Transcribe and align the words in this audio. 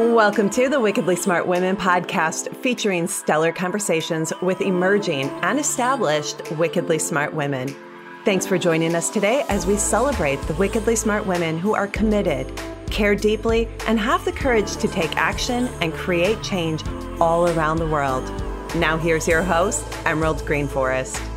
Welcome 0.00 0.48
to 0.50 0.70
the 0.70 0.80
Wickedly 0.80 1.14
Smart 1.14 1.46
Women 1.46 1.76
podcast 1.76 2.56
featuring 2.56 3.06
stellar 3.06 3.52
conversations 3.52 4.32
with 4.40 4.62
emerging 4.62 5.28
and 5.42 5.60
established 5.60 6.52
wickedly 6.52 6.98
smart 6.98 7.34
women. 7.34 7.76
Thanks 8.24 8.46
for 8.46 8.56
joining 8.56 8.94
us 8.94 9.10
today 9.10 9.44
as 9.50 9.66
we 9.66 9.76
celebrate 9.76 10.40
the 10.42 10.54
wickedly 10.54 10.96
smart 10.96 11.26
women 11.26 11.58
who 11.58 11.74
are 11.74 11.86
committed, 11.86 12.50
care 12.86 13.14
deeply, 13.14 13.68
and 13.86 14.00
have 14.00 14.24
the 14.24 14.32
courage 14.32 14.74
to 14.76 14.88
take 14.88 15.14
action 15.18 15.68
and 15.82 15.92
create 15.92 16.42
change 16.42 16.82
all 17.20 17.50
around 17.50 17.76
the 17.76 17.86
world. 17.86 18.24
Now, 18.76 18.96
here's 18.96 19.28
your 19.28 19.42
host, 19.42 19.84
Emerald 20.06 20.38
Greenforest. 20.46 21.29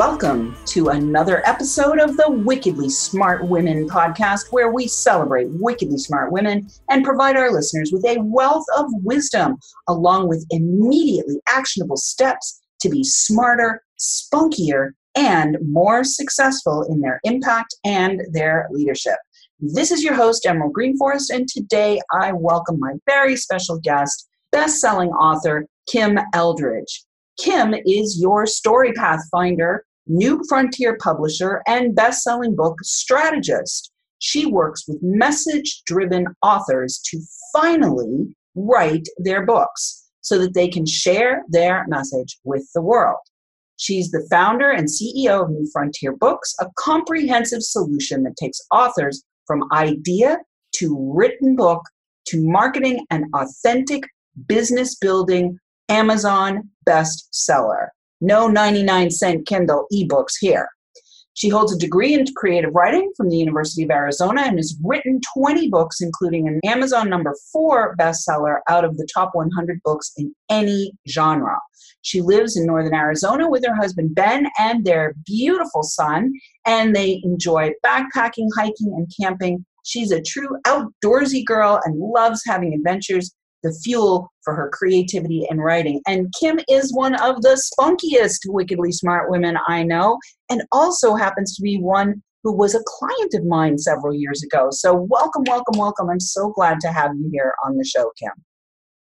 Welcome 0.00 0.56
to 0.68 0.88
another 0.88 1.46
episode 1.46 2.00
of 2.00 2.16
the 2.16 2.30
Wickedly 2.30 2.88
Smart 2.88 3.46
Women 3.46 3.86
podcast, 3.86 4.50
where 4.50 4.72
we 4.72 4.88
celebrate 4.88 5.48
wickedly 5.50 5.98
smart 5.98 6.32
women 6.32 6.68
and 6.88 7.04
provide 7.04 7.36
our 7.36 7.52
listeners 7.52 7.90
with 7.92 8.06
a 8.06 8.18
wealth 8.22 8.64
of 8.78 8.86
wisdom, 9.04 9.58
along 9.88 10.26
with 10.26 10.46
immediately 10.48 11.38
actionable 11.50 11.98
steps 11.98 12.62
to 12.80 12.88
be 12.88 13.04
smarter, 13.04 13.82
spunkier, 14.00 14.92
and 15.16 15.58
more 15.60 16.02
successful 16.02 16.86
in 16.88 17.02
their 17.02 17.20
impact 17.24 17.74
and 17.84 18.22
their 18.32 18.68
leadership. 18.70 19.18
This 19.58 19.90
is 19.90 20.02
your 20.02 20.14
host, 20.14 20.46
Emerald 20.46 20.72
Greenforest, 20.72 21.28
and 21.28 21.46
today 21.46 22.00
I 22.10 22.32
welcome 22.32 22.80
my 22.80 22.94
very 23.04 23.36
special 23.36 23.78
guest, 23.78 24.30
best-selling 24.50 25.10
author 25.10 25.66
Kim 25.90 26.18
Eldridge. 26.32 27.04
Kim 27.38 27.74
is 27.74 28.18
your 28.18 28.46
story 28.46 28.94
pathfinder 28.94 29.84
New 30.06 30.40
Frontier 30.48 30.96
publisher, 31.00 31.62
and 31.66 31.94
best 31.94 32.22
selling 32.22 32.56
book 32.56 32.76
strategist. 32.82 33.92
She 34.18 34.46
works 34.46 34.84
with 34.86 34.98
message 35.02 35.82
driven 35.86 36.26
authors 36.42 37.00
to 37.06 37.20
finally 37.52 38.36
write 38.54 39.08
their 39.18 39.44
books 39.46 40.08
so 40.20 40.38
that 40.38 40.54
they 40.54 40.68
can 40.68 40.84
share 40.86 41.42
their 41.48 41.86
message 41.88 42.38
with 42.44 42.68
the 42.74 42.82
world. 42.82 43.18
She's 43.76 44.10
the 44.10 44.26
founder 44.30 44.70
and 44.70 44.88
CEO 44.88 45.44
of 45.44 45.50
New 45.50 45.66
Frontier 45.72 46.14
Books, 46.14 46.54
a 46.60 46.66
comprehensive 46.76 47.62
solution 47.62 48.22
that 48.24 48.36
takes 48.36 48.60
authors 48.70 49.22
from 49.46 49.64
idea 49.72 50.38
to 50.76 51.12
written 51.14 51.56
book 51.56 51.82
to 52.26 52.46
marketing 52.46 53.06
and 53.10 53.24
authentic 53.34 54.02
business 54.46 54.96
building 54.96 55.58
Amazon 55.88 56.68
bestseller. 56.86 57.88
No 58.20 58.48
99 58.48 59.10
cent 59.10 59.46
Kindle 59.46 59.86
ebooks 59.92 60.34
here. 60.40 60.68
She 61.34 61.48
holds 61.48 61.72
a 61.72 61.78
degree 61.78 62.12
in 62.12 62.26
creative 62.36 62.74
writing 62.74 63.10
from 63.16 63.30
the 63.30 63.36
University 63.36 63.82
of 63.84 63.90
Arizona 63.90 64.42
and 64.42 64.58
has 64.58 64.76
written 64.84 65.20
20 65.34 65.70
books, 65.70 66.00
including 66.00 66.48
an 66.48 66.60
Amazon 66.64 67.08
number 67.08 67.34
four 67.52 67.96
bestseller 67.98 68.58
out 68.68 68.84
of 68.84 68.96
the 68.96 69.08
top 69.14 69.30
100 69.34 69.80
books 69.82 70.12
in 70.16 70.34
any 70.50 70.92
genre. 71.08 71.56
She 72.02 72.20
lives 72.20 72.56
in 72.56 72.66
northern 72.66 72.94
Arizona 72.94 73.48
with 73.48 73.64
her 73.64 73.74
husband 73.74 74.14
Ben 74.14 74.48
and 74.58 74.84
their 74.84 75.14
beautiful 75.24 75.82
son, 75.82 76.32
and 76.66 76.94
they 76.94 77.20
enjoy 77.24 77.72
backpacking, 77.84 78.48
hiking, 78.56 78.92
and 78.94 79.10
camping. 79.18 79.64
She's 79.84 80.10
a 80.10 80.20
true 80.20 80.58
outdoorsy 80.66 81.44
girl 81.44 81.80
and 81.84 81.98
loves 81.98 82.42
having 82.46 82.74
adventures 82.74 83.34
the 83.62 83.72
fuel 83.84 84.32
for 84.42 84.54
her 84.54 84.70
creativity 84.72 85.46
and 85.50 85.62
writing. 85.62 86.00
And 86.06 86.32
Kim 86.38 86.60
is 86.68 86.94
one 86.94 87.14
of 87.16 87.42
the 87.42 87.60
spunkiest 87.60 88.40
wickedly 88.46 88.92
smart 88.92 89.30
women 89.30 89.58
I 89.68 89.82
know, 89.82 90.18
and 90.48 90.62
also 90.72 91.14
happens 91.14 91.56
to 91.56 91.62
be 91.62 91.78
one 91.78 92.22
who 92.42 92.52
was 92.52 92.74
a 92.74 92.82
client 92.86 93.34
of 93.34 93.44
mine 93.44 93.78
several 93.78 94.14
years 94.14 94.42
ago. 94.42 94.68
So, 94.70 94.94
welcome, 94.94 95.44
welcome, 95.46 95.78
welcome. 95.78 96.08
I'm 96.08 96.20
so 96.20 96.50
glad 96.50 96.80
to 96.80 96.92
have 96.92 97.12
you 97.14 97.28
here 97.32 97.54
on 97.64 97.76
the 97.76 97.84
show, 97.84 98.10
Kim. 98.18 98.32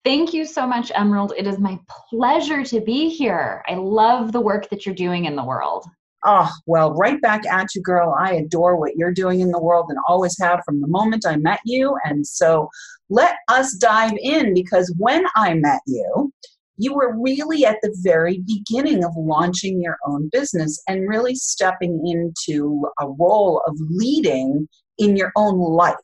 Thank 0.04 0.32
you 0.32 0.44
so 0.44 0.66
much, 0.66 0.92
Emerald. 0.94 1.32
It 1.36 1.46
is 1.46 1.58
my 1.58 1.78
pleasure 2.10 2.62
to 2.64 2.80
be 2.80 3.08
here. 3.08 3.64
I 3.68 3.74
love 3.74 4.32
the 4.32 4.40
work 4.40 4.70
that 4.70 4.86
you're 4.86 4.94
doing 4.94 5.24
in 5.24 5.34
the 5.34 5.44
world. 5.44 5.84
Oh, 6.24 6.50
well, 6.66 6.92
right 6.94 7.20
back 7.20 7.44
at 7.46 7.74
you, 7.74 7.82
girl. 7.82 8.14
I 8.18 8.34
adore 8.34 8.76
what 8.76 8.96
you're 8.96 9.12
doing 9.12 9.40
in 9.40 9.50
the 9.50 9.60
world 9.60 9.86
and 9.88 9.98
always 10.08 10.36
have 10.40 10.60
from 10.64 10.80
the 10.80 10.86
moment 10.88 11.24
I 11.26 11.36
met 11.36 11.60
you. 11.64 11.96
And 12.04 12.26
so 12.26 12.68
let 13.08 13.36
us 13.48 13.74
dive 13.74 14.14
in 14.20 14.54
because 14.54 14.92
when 14.98 15.24
I 15.36 15.54
met 15.54 15.80
you, 15.86 16.32
you 16.78 16.94
were 16.94 17.16
really 17.18 17.64
at 17.64 17.78
the 17.82 17.96
very 18.02 18.42
beginning 18.46 19.04
of 19.04 19.12
launching 19.16 19.80
your 19.80 19.96
own 20.06 20.28
business 20.30 20.82
and 20.88 21.08
really 21.08 21.34
stepping 21.34 22.06
into 22.06 22.86
a 23.00 23.08
role 23.08 23.62
of 23.66 23.76
leading 23.80 24.68
in 24.98 25.16
your 25.16 25.32
own 25.36 25.58
life. 25.58 25.96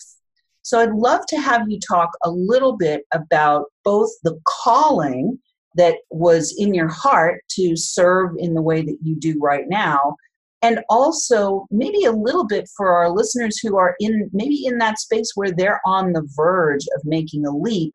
So 0.62 0.80
I'd 0.80 0.92
love 0.92 1.26
to 1.26 1.40
have 1.40 1.68
you 1.68 1.78
talk 1.80 2.10
a 2.22 2.30
little 2.30 2.76
bit 2.76 3.02
about 3.12 3.66
both 3.84 4.10
the 4.22 4.38
calling 4.46 5.38
that 5.74 5.96
was 6.10 6.54
in 6.58 6.72
your 6.72 6.88
heart 6.88 7.42
to 7.50 7.76
serve 7.76 8.32
in 8.38 8.54
the 8.54 8.62
way 8.62 8.82
that 8.82 8.98
you 9.02 9.16
do 9.16 9.38
right 9.40 9.64
now 9.68 10.16
and 10.62 10.80
also 10.88 11.66
maybe 11.70 12.04
a 12.04 12.12
little 12.12 12.46
bit 12.46 12.68
for 12.76 12.92
our 12.92 13.10
listeners 13.10 13.58
who 13.58 13.76
are 13.76 13.94
in 14.00 14.30
maybe 14.32 14.64
in 14.64 14.78
that 14.78 14.98
space 14.98 15.32
where 15.34 15.52
they're 15.52 15.80
on 15.84 16.12
the 16.12 16.26
verge 16.36 16.84
of 16.96 17.02
making 17.04 17.44
a 17.46 17.56
leap 17.56 17.92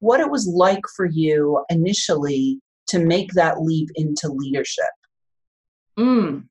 what 0.00 0.20
it 0.20 0.30
was 0.30 0.46
like 0.46 0.82
for 0.96 1.06
you 1.06 1.64
initially 1.70 2.60
to 2.86 2.98
make 2.98 3.32
that 3.32 3.60
leap 3.60 3.88
into 3.96 4.28
leadership 4.28 4.84
mm. 5.98 6.42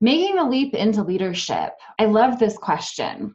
making 0.00 0.36
the 0.36 0.44
leap 0.44 0.74
into 0.74 1.02
leadership 1.02 1.72
i 1.98 2.04
love 2.04 2.38
this 2.38 2.56
question 2.56 3.34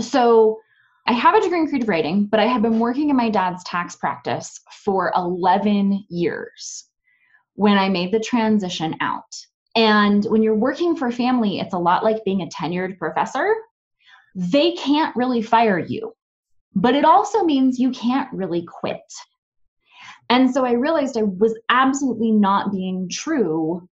so 0.00 0.58
I 1.06 1.12
have 1.14 1.34
a 1.34 1.40
degree 1.40 1.58
in 1.58 1.66
creative 1.66 1.88
writing, 1.88 2.26
but 2.26 2.38
I 2.38 2.46
have 2.46 2.62
been 2.62 2.78
working 2.78 3.10
in 3.10 3.16
my 3.16 3.28
dad's 3.28 3.64
tax 3.64 3.96
practice 3.96 4.60
for 4.84 5.12
11 5.16 6.04
years 6.08 6.88
when 7.54 7.76
I 7.76 7.88
made 7.88 8.12
the 8.12 8.20
transition 8.20 8.94
out. 9.00 9.24
And 9.74 10.24
when 10.26 10.42
you're 10.42 10.54
working 10.54 10.96
for 10.96 11.10
family, 11.10 11.58
it's 11.58 11.74
a 11.74 11.78
lot 11.78 12.04
like 12.04 12.24
being 12.24 12.42
a 12.42 12.46
tenured 12.46 12.98
professor. 12.98 13.54
They 14.34 14.72
can't 14.72 15.14
really 15.16 15.42
fire 15.42 15.78
you, 15.78 16.12
but 16.74 16.94
it 16.94 17.04
also 17.04 17.44
means 17.44 17.78
you 17.78 17.90
can't 17.90 18.32
really 18.32 18.66
quit. 18.66 19.00
And 20.28 20.52
so 20.52 20.64
I 20.64 20.72
realized 20.72 21.16
I 21.16 21.22
was 21.22 21.58
absolutely 21.68 22.30
not 22.30 22.72
being 22.72 23.08
true 23.10 23.88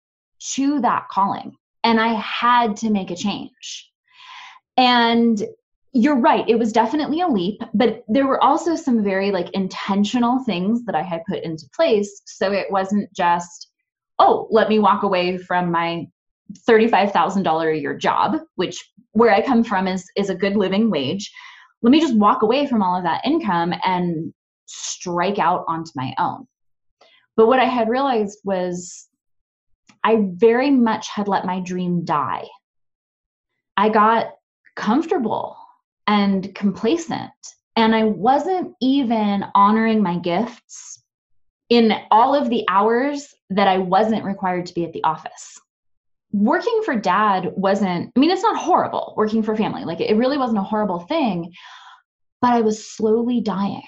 to 0.54 0.80
that 0.80 1.08
calling. 1.10 1.52
And 1.84 2.00
I 2.00 2.14
had 2.14 2.76
to 2.78 2.90
make 2.90 3.10
a 3.10 3.16
change. 3.16 3.90
And 4.76 5.42
you're 5.92 6.20
right 6.20 6.48
it 6.48 6.58
was 6.58 6.72
definitely 6.72 7.20
a 7.22 7.26
leap 7.26 7.60
but 7.72 8.04
there 8.08 8.26
were 8.26 8.42
also 8.44 8.76
some 8.76 9.02
very 9.02 9.30
like 9.30 9.50
intentional 9.50 10.44
things 10.44 10.84
that 10.84 10.94
i 10.94 11.02
had 11.02 11.22
put 11.26 11.42
into 11.42 11.68
place 11.74 12.20
so 12.26 12.52
it 12.52 12.66
wasn't 12.70 13.10
just 13.14 13.67
oh 14.18 14.48
let 14.50 14.68
me 14.68 14.78
walk 14.78 15.02
away 15.02 15.38
from 15.38 15.70
my 15.70 16.06
$35000 16.68 17.74
a 17.74 17.78
year 17.78 17.96
job 17.96 18.36
which 18.56 18.90
where 19.12 19.32
i 19.32 19.44
come 19.44 19.62
from 19.62 19.86
is 19.86 20.04
is 20.16 20.30
a 20.30 20.34
good 20.34 20.56
living 20.56 20.90
wage 20.90 21.30
let 21.82 21.90
me 21.90 22.00
just 22.00 22.16
walk 22.16 22.42
away 22.42 22.66
from 22.66 22.82
all 22.82 22.96
of 22.96 23.04
that 23.04 23.24
income 23.24 23.72
and 23.84 24.32
strike 24.66 25.38
out 25.38 25.64
onto 25.68 25.90
my 25.94 26.14
own 26.18 26.46
but 27.36 27.46
what 27.46 27.60
i 27.60 27.64
had 27.64 27.88
realized 27.88 28.38
was 28.44 29.08
i 30.04 30.24
very 30.34 30.70
much 30.70 31.08
had 31.08 31.28
let 31.28 31.44
my 31.44 31.60
dream 31.60 32.04
die 32.04 32.46
i 33.76 33.88
got 33.88 34.32
comfortable 34.78 35.56
and 36.08 36.52
complacent. 36.54 37.30
And 37.76 37.94
I 37.94 38.04
wasn't 38.04 38.74
even 38.80 39.44
honoring 39.54 40.02
my 40.02 40.18
gifts 40.18 41.02
in 41.68 41.92
all 42.10 42.34
of 42.34 42.48
the 42.48 42.64
hours 42.68 43.28
that 43.50 43.68
I 43.68 43.78
wasn't 43.78 44.24
required 44.24 44.66
to 44.66 44.74
be 44.74 44.84
at 44.84 44.92
the 44.92 45.04
office. 45.04 45.60
Working 46.32 46.82
for 46.84 46.94
dad 46.94 47.52
wasn't, 47.56 48.12
I 48.14 48.20
mean, 48.20 48.30
it's 48.30 48.42
not 48.42 48.56
horrible 48.56 49.14
working 49.16 49.42
for 49.42 49.56
family. 49.56 49.84
Like, 49.84 50.00
it 50.00 50.16
really 50.16 50.36
wasn't 50.36 50.58
a 50.58 50.62
horrible 50.62 51.00
thing, 51.00 51.52
but 52.42 52.52
I 52.52 52.60
was 52.60 52.90
slowly 52.90 53.40
dying 53.40 53.82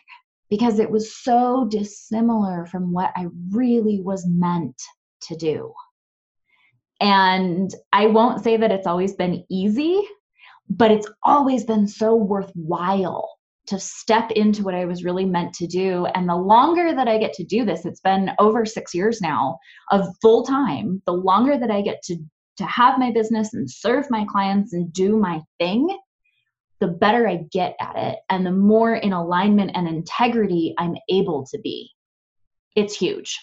because 0.49 0.79
it 0.79 0.91
was 0.91 1.15
so 1.15 1.67
dissimilar 1.71 2.67
from 2.67 2.93
what 2.93 3.12
I 3.15 3.27
really 3.51 4.01
was 4.01 4.27
meant 4.27 4.81
to 5.23 5.37
do. 5.37 5.73
And 7.01 7.73
I 7.93 8.06
won't 8.06 8.43
say 8.43 8.56
that 8.56 8.73
it's 8.73 8.87
always 8.87 9.15
been 9.15 9.45
easy 9.51 10.03
but 10.71 10.93
it's 10.93 11.09
always 11.25 11.65
been 11.65 11.89
so 11.89 12.15
worthwhile 12.15 13.37
to 13.67 13.79
step 13.79 14.31
into 14.33 14.65
what 14.65 14.75
I 14.75 14.85
was 14.85 15.05
really 15.05 15.25
meant 15.25 15.55
to 15.55 15.67
do. 15.67 16.07
And 16.07 16.29
the 16.29 16.37
longer 16.37 16.95
that 16.95 17.09
I 17.09 17.19
get 17.19 17.33
to 17.35 17.45
do 17.45 17.65
this, 17.65 17.85
it's 17.85 18.01
been 18.01 18.31
over 18.39 18.65
six 18.67 18.95
years 18.95 19.21
now 19.21 19.59
of 19.91 20.07
full 20.21 20.45
time, 20.45 21.03
the 21.07 21.12
longer 21.12 21.59
that 21.59 21.71
I 21.71 21.81
get 21.83 22.03
to, 22.05 22.17
to 22.57 22.65
have 22.65 22.99
my 22.99 23.12
business 23.12 23.55
and 23.55 23.71
serve 23.71 24.11
my 24.11 24.25
clients 24.29 24.73
and 24.73 24.93
do 24.93 25.17
my 25.17 25.41
thing, 25.59 25.97
the 26.81 26.89
better 26.89 27.29
I 27.29 27.45
get 27.53 27.77
at 27.81 27.97
it 27.97 28.19
and 28.31 28.45
the 28.45 28.51
more 28.51 28.95
in 28.95 29.12
alignment 29.12 29.73
and 29.75 29.87
integrity 29.87 30.75
I'm 30.79 30.97
able 31.09 31.47
to 31.53 31.59
be. 31.61 31.91
It's 32.75 32.97
huge. 32.97 33.39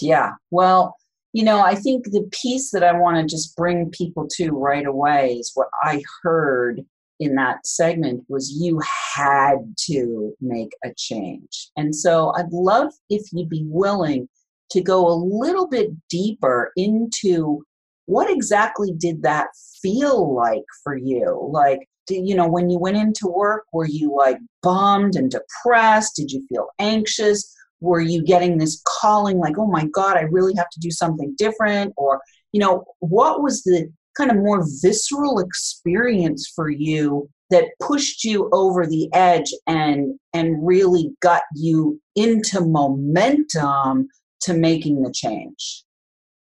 Yeah. 0.00 0.32
Well, 0.50 0.96
you 1.32 1.44
know, 1.44 1.60
I 1.60 1.74
think 1.74 2.06
the 2.06 2.28
piece 2.32 2.70
that 2.72 2.82
I 2.82 2.92
want 2.98 3.16
to 3.16 3.24
just 3.24 3.54
bring 3.56 3.90
people 3.90 4.26
to 4.36 4.50
right 4.50 4.86
away 4.86 5.34
is 5.34 5.52
what 5.54 5.68
I 5.82 6.02
heard 6.22 6.84
in 7.20 7.34
that 7.34 7.66
segment 7.66 8.24
was 8.28 8.50
you 8.50 8.80
had 9.14 9.58
to 9.86 10.34
make 10.40 10.72
a 10.84 10.88
change. 10.96 11.70
And 11.76 11.94
so 11.94 12.32
I'd 12.36 12.50
love 12.50 12.92
if 13.10 13.22
you'd 13.32 13.50
be 13.50 13.64
willing 13.66 14.28
to 14.70 14.80
go 14.80 15.06
a 15.06 15.14
little 15.14 15.68
bit 15.68 15.90
deeper 16.08 16.72
into 16.76 17.62
what 18.06 18.30
exactly 18.30 18.92
did 18.96 19.22
that 19.22 19.48
feel 19.82 20.34
like 20.34 20.64
for 20.82 20.96
you? 20.96 21.48
Like, 21.52 21.80
you 22.08 22.34
know, 22.34 22.48
when 22.48 22.70
you 22.70 22.78
went 22.78 22.96
into 22.96 23.28
work, 23.28 23.64
were 23.72 23.86
you 23.86 24.16
like 24.16 24.38
bummed 24.62 25.14
and 25.14 25.30
depressed? 25.30 26.16
Did 26.16 26.30
you 26.32 26.44
feel 26.48 26.68
anxious? 26.78 27.54
Were 27.80 28.00
you 28.00 28.22
getting 28.22 28.58
this 28.58 28.82
calling 29.00 29.38
like, 29.38 29.58
oh 29.58 29.66
my 29.66 29.86
God, 29.86 30.16
I 30.16 30.22
really 30.22 30.54
have 30.56 30.68
to 30.70 30.80
do 30.80 30.90
something 30.90 31.34
different? 31.38 31.92
Or, 31.96 32.20
you 32.52 32.60
know, 32.60 32.84
what 32.98 33.42
was 33.42 33.62
the 33.62 33.92
kind 34.16 34.30
of 34.30 34.36
more 34.36 34.64
visceral 34.82 35.38
experience 35.38 36.50
for 36.54 36.70
you 36.70 37.28
that 37.50 37.66
pushed 37.80 38.24
you 38.24 38.48
over 38.52 38.86
the 38.86 39.08
edge 39.12 39.52
and 39.66 40.18
and 40.32 40.64
really 40.66 41.10
got 41.20 41.42
you 41.54 42.00
into 42.16 42.60
momentum 42.60 44.08
to 44.42 44.54
making 44.54 45.02
the 45.02 45.12
change? 45.12 45.84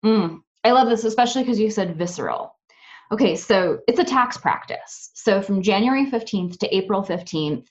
Mm, 0.06 0.40
i 0.64 0.72
love 0.72 0.90
this 0.90 1.04
especially 1.04 1.44
because 1.44 1.60
you 1.60 1.70
said 1.70 1.98
visceral. 1.98 2.56
Okay 3.12 3.36
so 3.36 3.80
it's 3.88 4.00
a 4.00 4.04
tax 4.04 4.38
practice. 4.38 5.12
So 5.14 5.42
from 5.42 5.62
january 5.62 6.06
15th 6.06 6.60
to 6.60 6.76
april 6.76 7.04
15th 7.04 7.66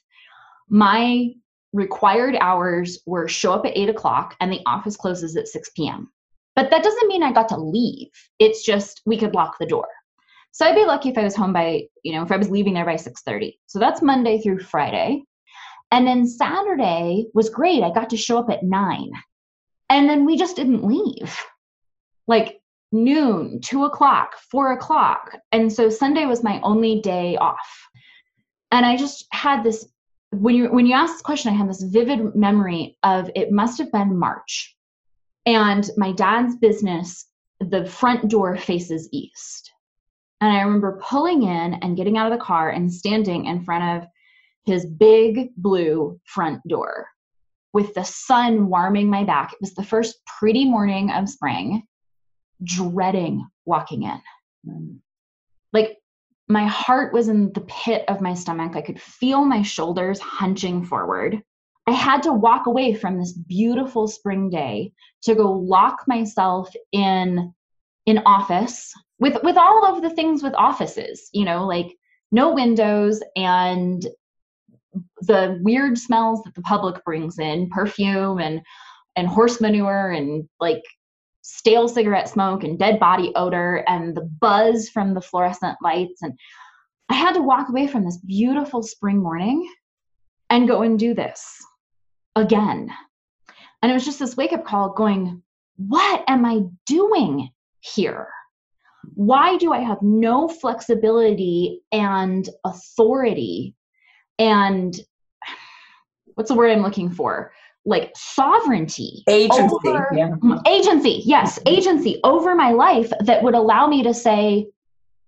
my 0.69 1.29
required 1.73 2.35
hours 2.39 2.99
were 3.05 3.27
show 3.27 3.51
up 3.53 3.65
at 3.65 3.77
8 3.77 3.89
o'clock 3.89 4.35
and 4.39 4.51
the 4.51 4.61
office 4.65 4.95
closes 4.95 5.35
at 5.35 5.47
6 5.47 5.69
p.m 5.75 6.09
but 6.55 6.69
that 6.69 6.83
doesn't 6.83 7.07
mean 7.07 7.23
I 7.23 7.31
got 7.31 7.49
to 7.49 7.57
leave. 7.57 8.09
It's 8.39 8.63
just 8.63 9.01
we 9.05 9.17
could 9.17 9.33
lock 9.33 9.57
the 9.59 9.65
door. 9.65 9.87
So 10.51 10.65
I'd 10.65 10.75
be 10.75 10.85
lucky 10.85 11.09
if 11.09 11.17
I 11.17 11.23
was 11.23 11.35
home 11.35 11.51
by, 11.51 11.83
you 12.03 12.13
know, 12.13 12.21
if 12.21 12.31
I 12.31 12.37
was 12.37 12.49
leaving 12.49 12.75
there 12.75 12.85
by 12.85 12.95
6:30. 12.95 13.57
So 13.65 13.79
that's 13.79 14.01
Monday 14.01 14.39
through 14.39 14.59
Friday. 14.59 15.23
And 15.91 16.07
then 16.07 16.27
Saturday 16.27 17.27
was 17.33 17.49
great. 17.49 17.83
I 17.83 17.91
got 17.91 18.09
to 18.11 18.17
show 18.17 18.37
up 18.37 18.49
at 18.49 18.63
9. 18.63 19.11
And 19.89 20.09
then 20.09 20.25
we 20.25 20.37
just 20.37 20.55
didn't 20.55 20.83
leave. 20.83 21.39
Like 22.27 22.61
noon, 22.91 23.59
two 23.61 23.83
o'clock, 23.83 24.35
four 24.51 24.71
o'clock. 24.71 25.35
And 25.51 25.71
so 25.71 25.89
Sunday 25.89 26.25
was 26.25 26.43
my 26.43 26.61
only 26.61 27.01
day 27.01 27.35
off. 27.37 27.87
And 28.71 28.85
I 28.85 28.95
just 28.95 29.25
had 29.31 29.63
this 29.63 29.87
when 30.31 30.55
you 30.55 30.67
when 30.69 30.85
you 30.85 30.95
asked 30.95 31.15
this 31.15 31.21
question, 31.21 31.53
I 31.53 31.57
had 31.57 31.69
this 31.69 31.83
vivid 31.83 32.35
memory 32.35 32.97
of 33.03 33.29
it 33.35 33.51
must 33.51 33.77
have 33.77 33.91
been 33.91 34.17
March 34.17 34.72
and 35.45 35.89
my 35.97 36.11
dad's 36.13 36.55
business, 36.55 37.27
the 37.59 37.85
front 37.85 38.29
door 38.29 38.57
faces 38.57 39.09
east. 39.11 39.71
And 40.41 40.51
I 40.51 40.61
remember 40.61 40.99
pulling 41.01 41.43
in 41.43 41.75
and 41.75 41.95
getting 41.95 42.17
out 42.17 42.31
of 42.31 42.37
the 42.37 42.43
car 42.43 42.69
and 42.69 42.91
standing 42.91 43.45
in 43.45 43.63
front 43.63 44.03
of 44.03 44.09
his 44.65 44.85
big 44.85 45.49
blue 45.55 46.19
front 46.25 46.65
door 46.67 47.07
with 47.73 47.93
the 47.93 48.03
sun 48.03 48.67
warming 48.67 49.09
my 49.09 49.23
back. 49.23 49.53
It 49.53 49.59
was 49.61 49.73
the 49.73 49.83
first 49.83 50.17
pretty 50.39 50.65
morning 50.65 51.11
of 51.11 51.29
spring, 51.29 51.83
dreading 52.63 53.45
walking 53.65 54.03
in. 54.03 55.01
Like 55.73 55.97
my 56.47 56.65
heart 56.65 57.13
was 57.13 57.29
in 57.29 57.51
the 57.53 57.61
pit 57.61 58.05
of 58.07 58.21
my 58.21 58.33
stomach. 58.33 58.75
I 58.75 58.81
could 58.81 59.01
feel 59.01 59.43
my 59.43 59.61
shoulders 59.61 60.19
hunching 60.19 60.85
forward. 60.85 61.41
I 61.85 61.91
had 61.91 62.23
to 62.23 62.33
walk 62.33 62.65
away 62.65 62.93
from 62.93 63.19
this 63.19 63.33
beautiful 63.33 64.07
spring 64.07 64.49
day 64.49 64.93
to 65.23 65.35
go 65.35 65.51
lock 65.51 66.03
myself 66.07 66.73
in 66.91 67.53
an 68.07 68.21
office 68.25 68.93
with 69.19 69.41
with 69.43 69.57
all 69.57 69.85
of 69.85 70.01
the 70.01 70.09
things 70.09 70.43
with 70.43 70.53
offices, 70.55 71.29
you 71.33 71.45
know, 71.45 71.65
like 71.65 71.95
no 72.31 72.53
windows 72.53 73.21
and 73.35 74.05
the 75.21 75.59
weird 75.61 75.97
smells 75.97 76.41
that 76.43 76.55
the 76.55 76.61
public 76.61 77.03
brings 77.03 77.37
in, 77.39 77.69
perfume 77.69 78.39
and 78.39 78.61
and 79.15 79.27
horse 79.27 79.59
manure 79.59 80.11
and 80.11 80.47
like 80.59 80.83
stale 81.41 81.89
cigarette 81.89 82.29
smoke 82.29 82.63
and 82.63 82.79
dead 82.79 82.99
body 82.99 83.31
odor 83.35 83.83
and 83.87 84.15
the 84.15 84.21
buzz 84.39 84.89
from 84.89 85.13
the 85.13 85.21
fluorescent 85.21 85.77
lights. 85.81 86.21
And 86.21 86.33
I 87.09 87.15
had 87.15 87.33
to 87.33 87.41
walk 87.41 87.67
away 87.69 87.87
from 87.87 88.05
this 88.05 88.17
beautiful 88.17 88.81
spring 88.81 89.21
morning 89.21 89.69
and 90.49 90.67
go 90.67 90.81
and 90.81 90.97
do 90.97 91.13
this 91.13 91.57
again. 92.35 92.91
And 93.81 93.91
it 93.91 93.93
was 93.93 94.05
just 94.05 94.19
this 94.19 94.37
wake 94.37 94.53
up 94.53 94.65
call 94.65 94.93
going, 94.93 95.41
what 95.75 96.23
am 96.27 96.45
I 96.45 96.61
doing 96.85 97.49
here? 97.81 98.29
Why 99.15 99.57
do 99.57 99.73
I 99.73 99.79
have 99.79 100.01
no 100.01 100.47
flexibility 100.47 101.81
and 101.91 102.47
authority 102.63 103.75
and 104.39 104.97
what's 106.35 106.49
the 106.49 106.55
word 106.55 106.71
I'm 106.71 106.81
looking 106.81 107.11
for? 107.11 107.51
Like 107.85 108.13
sovereignty. 108.15 109.23
Agency. 109.27 109.75
Over, 109.85 110.09
yeah. 110.15 110.35
Agency, 110.65 111.21
yes, 111.25 111.59
agency 111.65 112.21
over 112.23 112.55
my 112.55 112.71
life 112.71 113.11
that 113.19 113.43
would 113.43 113.55
allow 113.55 113.87
me 113.87 114.03
to 114.03 114.13
say, 114.13 114.65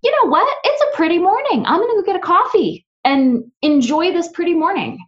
you 0.01 0.11
know 0.11 0.29
what? 0.29 0.57
It's 0.63 0.81
a 0.81 0.95
pretty 0.95 1.17
morning. 1.17 1.65
I'm 1.65 1.81
going 1.81 1.97
to 1.97 2.01
go 2.01 2.05
get 2.05 2.15
a 2.15 2.25
coffee 2.25 2.85
and 3.03 3.51
enjoy 3.61 4.13
this 4.13 4.29
pretty 4.29 4.53
morning 4.53 4.99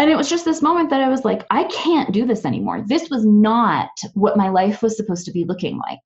and 0.00 0.08
it 0.08 0.16
was 0.16 0.30
just 0.30 0.46
this 0.46 0.62
moment 0.62 0.88
that 0.88 1.02
I 1.02 1.10
was 1.10 1.26
like, 1.26 1.44
I 1.50 1.64
can't 1.64 2.10
do 2.10 2.24
this 2.24 2.46
anymore. 2.46 2.82
This 2.86 3.10
was 3.10 3.26
not 3.26 3.90
what 4.14 4.34
my 4.34 4.48
life 4.48 4.80
was 4.80 4.96
supposed 4.96 5.26
to 5.26 5.30
be 5.30 5.44
looking 5.44 5.76
like. 5.76 5.98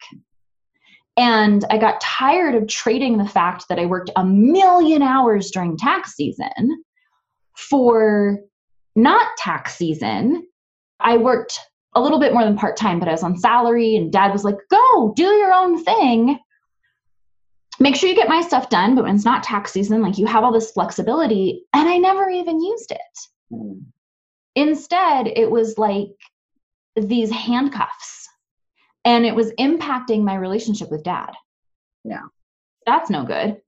And 1.17 1.65
I 1.71 1.79
got 1.79 2.01
tired 2.01 2.57
of 2.57 2.67
trading 2.67 3.19
the 3.19 3.29
fact 3.29 3.67
that 3.69 3.79
I 3.79 3.87
worked 3.87 4.11
a 4.17 4.25
million 4.25 5.01
hours 5.01 5.53
during 5.53 5.77
tax 5.77 6.15
season 6.17 6.83
for 7.57 8.41
not 8.97 9.29
tax 9.39 9.77
season. 9.77 10.45
I 10.99 11.17
worked 11.17 11.61
a 11.95 12.01
little 12.01 12.19
bit 12.19 12.33
more 12.33 12.43
than 12.43 12.59
part 12.59 12.77
time, 12.77 12.99
but 12.99 13.07
I 13.07 13.13
was 13.13 13.23
on 13.23 13.39
salary, 13.39 13.95
and 13.95 14.11
dad 14.11 14.33
was 14.33 14.43
like, 14.43 14.57
go 14.73 15.13
do 15.15 15.23
your 15.23 15.53
own 15.53 15.85
thing. 15.85 16.41
Make 17.79 17.95
sure 17.95 18.09
you 18.09 18.17
get 18.17 18.29
my 18.29 18.41
stuff 18.41 18.71
done, 18.71 18.97
but 18.97 19.05
when 19.05 19.15
it's 19.15 19.25
not 19.25 19.45
tax 19.45 19.71
season, 19.71 20.03
like 20.03 20.19
you 20.19 20.27
have 20.27 20.43
all 20.43 20.53
this 20.53 20.73
flexibility. 20.73 21.63
And 21.73 21.89
I 21.89 21.99
never 21.99 22.29
even 22.29 22.61
used 22.61 22.91
it. 22.91 22.99
Instead, 24.55 25.27
it 25.27 25.51
was 25.51 25.79
like 25.79 26.11
these 26.97 27.31
handcuffs 27.31 28.29
and 29.05 29.27
it 29.27 29.35
was 29.35 29.53
impacting 29.59 30.23
my 30.23 30.35
relationship 30.35 30.91
with 30.91 31.03
dad. 31.03 31.33
Yeah. 32.05 32.23
That's 32.87 33.11
no 33.11 33.25
good. 33.25 33.61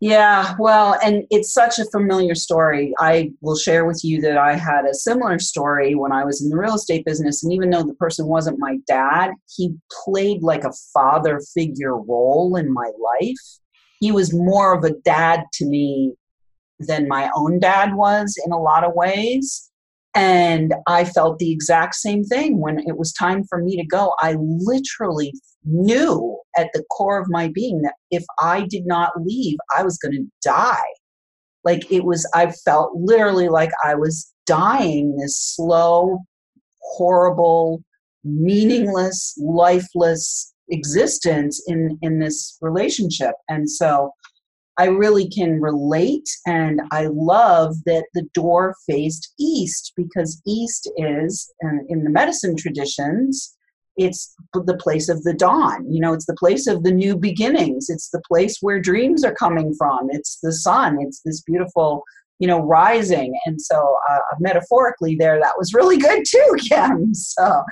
Yeah, 0.00 0.56
well, 0.58 0.98
and 1.04 1.24
it's 1.30 1.54
such 1.54 1.78
a 1.78 1.84
familiar 1.84 2.34
story. 2.34 2.92
I 2.98 3.30
will 3.40 3.54
share 3.54 3.84
with 3.84 4.00
you 4.02 4.20
that 4.22 4.36
I 4.36 4.56
had 4.56 4.84
a 4.84 4.94
similar 4.94 5.38
story 5.38 5.94
when 5.94 6.10
I 6.10 6.24
was 6.24 6.42
in 6.42 6.48
the 6.48 6.56
real 6.56 6.74
estate 6.74 7.04
business. 7.04 7.44
And 7.44 7.52
even 7.52 7.70
though 7.70 7.84
the 7.84 7.94
person 7.94 8.26
wasn't 8.26 8.58
my 8.58 8.78
dad, 8.88 9.30
he 9.56 9.76
played 10.04 10.42
like 10.42 10.64
a 10.64 10.72
father 10.92 11.40
figure 11.54 11.96
role 11.96 12.56
in 12.56 12.72
my 12.72 12.90
life. 13.00 13.38
He 14.00 14.10
was 14.10 14.34
more 14.34 14.76
of 14.76 14.82
a 14.82 14.90
dad 15.04 15.44
to 15.52 15.66
me 15.66 16.14
than 16.86 17.08
my 17.08 17.30
own 17.34 17.58
dad 17.58 17.94
was 17.94 18.36
in 18.44 18.52
a 18.52 18.60
lot 18.60 18.84
of 18.84 18.94
ways. 18.94 19.70
And 20.14 20.74
I 20.86 21.04
felt 21.04 21.38
the 21.38 21.50
exact 21.50 21.94
same 21.94 22.22
thing 22.24 22.60
when 22.60 22.78
it 22.80 22.98
was 22.98 23.12
time 23.12 23.44
for 23.44 23.62
me 23.62 23.76
to 23.76 23.86
go. 23.86 24.14
I 24.20 24.36
literally 24.38 25.32
knew 25.64 26.38
at 26.56 26.68
the 26.74 26.84
core 26.90 27.20
of 27.20 27.30
my 27.30 27.48
being 27.48 27.80
that 27.82 27.94
if 28.10 28.24
I 28.38 28.66
did 28.68 28.86
not 28.86 29.12
leave, 29.22 29.56
I 29.76 29.82
was 29.82 29.96
going 29.98 30.12
to 30.12 30.26
die. 30.42 30.82
Like 31.64 31.90
it 31.90 32.04
was, 32.04 32.28
I 32.34 32.50
felt 32.50 32.92
literally 32.94 33.48
like 33.48 33.70
I 33.84 33.94
was 33.94 34.30
dying 34.46 35.16
this 35.16 35.38
slow, 35.38 36.18
horrible, 36.82 37.82
meaningless, 38.24 39.34
lifeless 39.40 40.52
existence 40.68 41.62
in, 41.66 41.98
in 42.02 42.18
this 42.18 42.58
relationship. 42.60 43.34
And 43.48 43.70
so 43.70 44.12
I 44.78 44.86
really 44.86 45.28
can 45.28 45.60
relate, 45.60 46.28
and 46.46 46.80
I 46.90 47.08
love 47.12 47.76
that 47.84 48.06
the 48.14 48.26
door 48.32 48.74
faced 48.88 49.34
east 49.38 49.92
because 49.96 50.40
east 50.46 50.90
is, 50.96 51.52
in 51.88 52.04
the 52.04 52.10
medicine 52.10 52.56
traditions, 52.56 53.54
it's 53.96 54.34
the 54.54 54.76
place 54.78 55.08
of 55.08 55.22
the 55.22 55.34
dawn. 55.34 55.90
You 55.92 56.00
know, 56.00 56.14
it's 56.14 56.26
the 56.26 56.36
place 56.36 56.66
of 56.66 56.82
the 56.82 56.92
new 56.92 57.16
beginnings. 57.16 57.90
It's 57.90 58.08
the 58.08 58.22
place 58.26 58.58
where 58.60 58.80
dreams 58.80 59.24
are 59.24 59.34
coming 59.34 59.74
from. 59.74 60.08
It's 60.10 60.38
the 60.42 60.52
sun. 60.52 60.98
It's 61.00 61.20
this 61.20 61.42
beautiful, 61.42 62.02
you 62.38 62.46
know, 62.46 62.60
rising. 62.60 63.38
And 63.44 63.60
so, 63.60 63.98
uh, 64.10 64.18
metaphorically, 64.40 65.16
there, 65.16 65.38
that 65.38 65.58
was 65.58 65.74
really 65.74 65.98
good 65.98 66.24
too, 66.26 66.56
Kim. 66.68 67.14
So, 67.14 67.62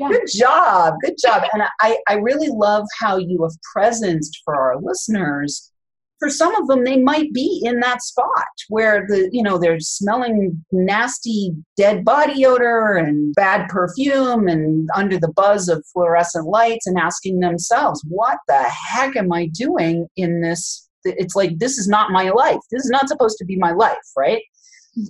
yeah. 0.00 0.08
good 0.08 0.26
job. 0.34 0.94
Good 1.04 1.16
job. 1.24 1.44
And 1.52 1.62
I, 1.80 1.98
I 2.08 2.14
really 2.14 2.48
love 2.48 2.86
how 2.98 3.16
you 3.16 3.44
have 3.44 3.54
presenced 3.76 4.38
for 4.44 4.56
our 4.56 4.80
listeners 4.80 5.70
for 6.18 6.30
some 6.30 6.54
of 6.56 6.66
them 6.66 6.84
they 6.84 6.98
might 6.98 7.32
be 7.32 7.60
in 7.64 7.80
that 7.80 8.02
spot 8.02 8.46
where 8.68 9.06
the 9.08 9.28
you 9.32 9.42
know 9.42 9.58
they're 9.58 9.80
smelling 9.80 10.64
nasty 10.72 11.52
dead 11.76 12.04
body 12.04 12.44
odor 12.44 12.96
and 12.96 13.34
bad 13.34 13.68
perfume 13.68 14.48
and 14.48 14.88
under 14.94 15.18
the 15.18 15.32
buzz 15.32 15.68
of 15.68 15.84
fluorescent 15.92 16.46
lights 16.46 16.86
and 16.86 16.98
asking 16.98 17.40
themselves 17.40 18.04
what 18.08 18.38
the 18.48 18.62
heck 18.62 19.16
am 19.16 19.32
i 19.32 19.46
doing 19.46 20.08
in 20.16 20.40
this? 20.40 20.88
It's 21.04 21.36
like 21.36 21.58
this 21.58 21.78
is 21.78 21.88
not 21.88 22.10
my 22.10 22.30
life. 22.30 22.58
This 22.70 22.84
is 22.84 22.90
not 22.90 23.08
supposed 23.08 23.38
to 23.38 23.44
be 23.44 23.56
my 23.56 23.70
life 23.70 23.96
right 24.16 24.42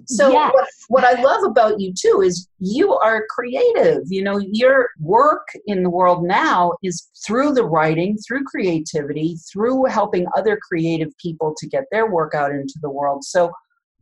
so 0.07 0.31
Yes. 0.31 0.53
what, 0.55 0.69
what 0.89 1.05
i 1.05 1.21
love 1.23 1.45
about 1.45 1.81
you 1.81 1.93
too 1.93 2.23
is 2.23 2.49
you 2.61 2.93
are 2.95 3.25
creative. 3.31 4.03
You 4.09 4.23
know 4.23 4.39
your 4.39 4.91
work 5.01 5.47
in 5.67 5.83
the 5.83 5.91
world 5.91 6.25
now 6.25 6.73
is 6.83 7.09
through 7.27 7.53
the 7.55 7.65
writing 7.65 8.17
through 8.27 8.45
creativity 8.45 9.37
through 9.53 9.85
helping 9.85 10.27
other 10.37 10.59
creative 10.69 11.17
people 11.19 11.55
to 11.59 11.69
get 11.69 11.85
their 11.93 12.11
work 12.11 12.35
out 12.35 12.51
into 12.51 12.75
the 12.83 12.91
world. 12.91 13.25
So 13.25 13.53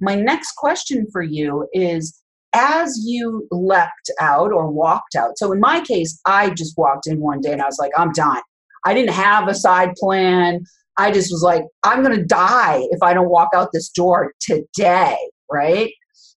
my 0.00 0.14
next 0.14 0.52
question 0.57 1.07
for 1.12 1.23
you 1.23 1.69
is 1.73 2.23
as 2.55 2.99
you 3.05 3.47
leapt 3.50 4.11
out 4.21 4.52
or 4.52 4.71
walked 4.71 5.14
out 5.16 5.37
so 5.37 5.52
in 5.52 5.61
my 5.61 5.81
case 5.81 6.19
i 6.26 6.49
just 6.50 6.76
walked 6.78 7.07
in 7.07 7.21
one 7.21 7.40
day 7.40 7.52
and 7.52 7.62
i 7.62 7.66
was 7.66 7.78
like 7.78 7.93
i'm 7.97 8.12
done. 8.12 8.40
I 8.85 8.95
didn't 8.95 9.14
have 9.14 9.49
a 9.49 9.55
side 9.55 9.95
plan. 9.99 10.64
I 10.97 11.11
just 11.11 11.31
was 11.31 11.43
like 11.43 11.64
i'm 11.83 12.02
going 12.02 12.16
to 12.16 12.25
die 12.25 12.81
if 12.90 13.02
i 13.02 13.12
don't 13.12 13.28
walk 13.28 13.50
out 13.55 13.71
this 13.73 13.90
door 13.90 14.33
today 14.40 15.16
right? 15.50 15.93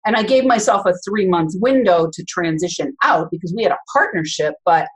And 0.06 0.16
i 0.16 0.22
gave 0.22 0.44
myself 0.44 0.86
a 0.86 0.94
three 1.06 1.26
month 1.26 1.52
window 1.56 2.08
to 2.12 2.24
transition 2.24 2.96
out 3.02 3.30
because 3.30 3.52
we 3.54 3.62
had 3.62 3.72
a 3.72 3.78
partnership 3.92 4.54
but 4.64 4.86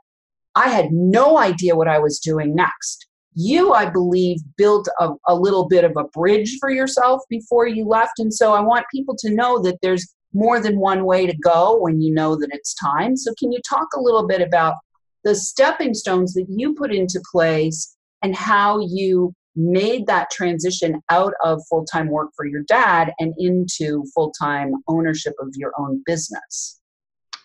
i 0.55 0.67
had 0.69 0.91
no 0.91 1.37
idea 1.37 1.75
what 1.75 1.87
i 1.87 1.99
was 1.99 2.19
doing 2.19 2.55
next. 2.55 3.07
You 3.35 3.73
i 3.73 3.89
believe 3.89 4.39
built 4.57 4.87
a, 4.99 5.09
a 5.27 5.35
little 5.35 5.67
bit 5.67 5.83
of 5.83 5.93
a 5.97 6.05
bridge 6.05 6.57
for 6.59 6.69
yourself 6.69 7.21
before 7.29 7.67
you 7.67 7.85
left 7.85 8.19
and 8.19 8.33
so 8.33 8.53
i 8.53 8.61
want 8.61 8.85
people 8.93 9.15
to 9.19 9.29
know 9.33 9.61
that 9.63 9.77
there's 9.81 10.13
more 10.33 10.59
than 10.59 10.79
one 10.79 11.05
way 11.05 11.25
to 11.25 11.37
go 11.37 11.79
when 11.79 12.01
you 12.01 12.13
know 12.13 12.35
that 12.35 12.49
it's 12.51 12.73
time. 12.73 13.15
So 13.15 13.33
can 13.37 13.51
you 13.51 13.59
talk 13.67 13.87
a 13.95 14.01
little 14.01 14.27
bit 14.27 14.41
about 14.41 14.75
the 15.23 15.35
stepping 15.35 15.93
stones 15.93 16.33
that 16.33 16.47
you 16.49 16.73
put 16.73 16.93
into 16.93 17.21
place 17.31 17.95
and 18.23 18.35
how 18.35 18.79
you 18.79 19.33
made 19.55 20.07
that 20.07 20.31
transition 20.31 21.01
out 21.09 21.33
of 21.43 21.61
full 21.69 21.85
time 21.85 22.07
work 22.07 22.29
for 22.35 22.45
your 22.45 22.63
dad 22.63 23.13
and 23.19 23.33
into 23.37 24.03
full 24.13 24.31
time 24.39 24.73
ownership 24.87 25.33
of 25.39 25.49
your 25.55 25.71
own 25.77 26.01
business. 26.05 26.81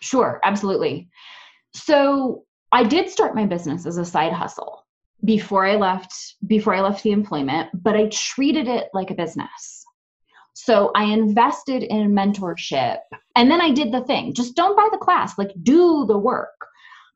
Sure, 0.01 0.39
absolutely. 0.43 1.09
So 1.73 2.45
I 2.71 2.83
did 2.83 3.09
start 3.09 3.35
my 3.35 3.45
business 3.45 3.85
as 3.85 3.97
a 3.97 4.05
side 4.05 4.33
hustle 4.33 4.85
before 5.25 5.65
I 5.65 5.75
left 5.75 6.13
before 6.47 6.73
I 6.73 6.81
left 6.81 7.03
the 7.03 7.11
employment, 7.11 7.69
but 7.73 7.95
I 7.95 8.07
treated 8.07 8.67
it 8.67 8.87
like 8.93 9.11
a 9.11 9.15
business. 9.15 9.85
So 10.53 10.91
I 10.95 11.05
invested 11.05 11.83
in 11.83 12.13
mentorship 12.13 12.99
and 13.35 13.49
then 13.49 13.61
I 13.61 13.71
did 13.71 13.91
the 13.91 14.03
thing. 14.03 14.33
Just 14.33 14.55
don't 14.55 14.75
buy 14.75 14.89
the 14.91 14.97
class, 14.97 15.37
like 15.37 15.51
do 15.63 16.05
the 16.05 16.17
work. 16.17 16.49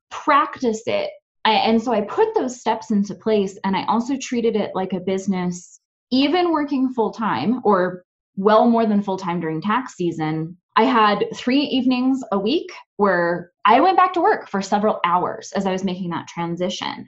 Practice 0.09 0.83
it. 0.85 1.09
I, 1.45 1.53
and 1.53 1.81
so 1.81 1.91
I 1.91 2.01
put 2.01 2.33
those 2.35 2.59
steps 2.59 2.91
into 2.91 3.15
place 3.15 3.57
and 3.63 3.75
I 3.75 3.85
also 3.85 4.17
treated 4.17 4.55
it 4.55 4.71
like 4.73 4.93
a 4.93 4.99
business 4.99 5.79
even 6.11 6.51
working 6.51 6.93
full 6.93 7.11
time 7.11 7.61
or 7.63 8.03
well 8.35 8.69
more 8.69 8.85
than 8.85 9.01
full 9.01 9.17
time 9.17 9.39
during 9.39 9.61
tax 9.61 9.95
season. 9.95 10.57
I 10.75 10.83
had 10.83 11.25
3 11.35 11.59
evenings 11.59 12.23
a 12.31 12.39
week 12.39 12.71
where 12.97 13.51
I 13.65 13.79
went 13.81 13.97
back 13.97 14.13
to 14.13 14.21
work 14.21 14.49
for 14.49 14.61
several 14.61 14.99
hours 15.05 15.51
as 15.53 15.65
I 15.65 15.71
was 15.71 15.83
making 15.83 16.09
that 16.11 16.27
transition. 16.27 17.07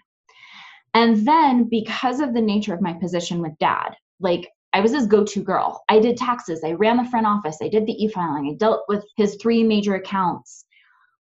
And 0.93 1.27
then 1.27 1.67
because 1.69 2.19
of 2.19 2.33
the 2.33 2.41
nature 2.41 2.73
of 2.73 2.81
my 2.81 2.93
position 2.93 3.41
with 3.41 3.57
dad, 3.59 3.95
like 4.19 4.49
I 4.73 4.81
was 4.81 4.91
his 4.91 5.07
go 5.07 5.23
to 5.23 5.41
girl. 5.43 5.83
I 5.87 5.99
did 5.99 6.17
taxes, 6.17 6.61
I 6.63 6.73
ran 6.73 6.97
the 6.97 7.09
front 7.09 7.25
office, 7.25 7.57
I 7.61 7.69
did 7.69 7.85
the 7.85 8.03
e 8.03 8.09
filing, 8.09 8.49
I 8.49 8.57
dealt 8.57 8.83
with 8.87 9.05
his 9.15 9.37
three 9.41 9.63
major 9.63 9.95
accounts. 9.95 10.65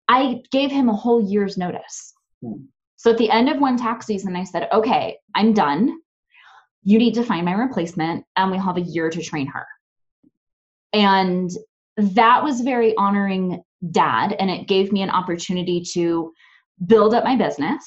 I 0.08 0.42
gave 0.52 0.72
him 0.72 0.90
a 0.90 0.96
whole 0.96 1.22
year's 1.22 1.58
notice. 1.58 2.14
Hmm. 2.42 2.64
So 3.02 3.10
at 3.10 3.18
the 3.18 3.32
end 3.32 3.50
of 3.50 3.60
one 3.60 3.78
tax 3.78 4.06
season, 4.06 4.36
I 4.36 4.44
said, 4.44 4.70
okay, 4.72 5.18
I'm 5.34 5.54
done. 5.54 6.00
You 6.84 7.00
need 7.00 7.16
to 7.16 7.24
find 7.24 7.44
my 7.44 7.54
replacement, 7.54 8.24
and 8.36 8.52
we'll 8.52 8.60
have 8.60 8.78
a 8.78 8.82
year 8.82 9.10
to 9.10 9.24
train 9.24 9.48
her. 9.48 9.66
And 10.94 11.50
that 11.98 12.44
was 12.44 12.62
very 12.62 12.96
honoring 12.98 13.64
dad, 13.90 14.34
and 14.34 14.52
it 14.52 14.68
gave 14.68 14.92
me 14.92 15.02
an 15.02 15.10
opportunity 15.10 15.84
to 15.94 16.32
build 16.86 17.16
up 17.16 17.24
my 17.24 17.36
business. 17.36 17.84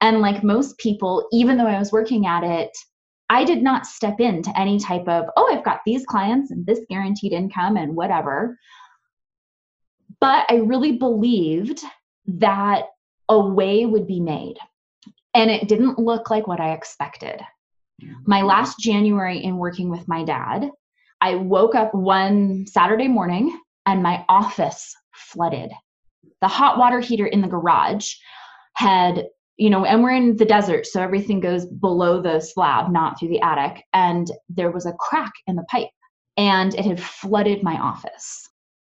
And 0.00 0.20
like 0.20 0.42
most 0.42 0.76
people, 0.78 1.28
even 1.30 1.56
though 1.56 1.68
I 1.68 1.78
was 1.78 1.92
working 1.92 2.26
at 2.26 2.42
it, 2.42 2.76
I 3.30 3.44
did 3.44 3.62
not 3.62 3.86
step 3.86 4.18
into 4.18 4.52
any 4.58 4.80
type 4.80 5.06
of, 5.06 5.26
oh, 5.36 5.48
I've 5.54 5.64
got 5.64 5.78
these 5.86 6.04
clients 6.04 6.50
and 6.50 6.66
this 6.66 6.80
guaranteed 6.90 7.32
income 7.32 7.76
and 7.76 7.94
whatever. 7.94 8.58
But 10.20 10.44
I 10.48 10.56
really 10.56 10.96
believed 10.98 11.84
that 12.26 12.86
a 13.28 13.38
way 13.38 13.86
would 13.86 14.06
be 14.06 14.20
made. 14.20 14.56
And 15.34 15.50
it 15.50 15.68
didn't 15.68 15.98
look 15.98 16.30
like 16.30 16.46
what 16.46 16.60
I 16.60 16.72
expected. 16.72 17.40
My 18.26 18.38
mm-hmm. 18.38 18.46
last 18.46 18.78
January 18.78 19.42
in 19.42 19.58
working 19.58 19.90
with 19.90 20.08
my 20.08 20.24
dad, 20.24 20.70
I 21.20 21.36
woke 21.36 21.74
up 21.74 21.94
one 21.94 22.66
Saturday 22.66 23.08
morning 23.08 23.58
and 23.86 24.02
my 24.02 24.24
office 24.28 24.94
flooded. 25.14 25.70
The 26.42 26.48
hot 26.48 26.78
water 26.78 27.00
heater 27.00 27.26
in 27.26 27.40
the 27.40 27.48
garage 27.48 28.12
had, 28.74 29.26
you 29.56 29.70
know, 29.70 29.84
and 29.86 30.02
we're 30.02 30.14
in 30.14 30.36
the 30.36 30.44
desert, 30.44 30.86
so 30.86 31.00
everything 31.00 31.40
goes 31.40 31.64
below 31.64 32.20
the 32.20 32.40
slab, 32.40 32.90
not 32.90 33.18
through 33.18 33.28
the 33.28 33.40
attic. 33.40 33.82
And 33.94 34.30
there 34.50 34.70
was 34.70 34.84
a 34.84 34.92
crack 34.92 35.32
in 35.46 35.56
the 35.56 35.64
pipe 35.70 35.88
and 36.36 36.74
it 36.74 36.84
had 36.84 37.00
flooded 37.00 37.62
my 37.62 37.76
office. 37.78 38.45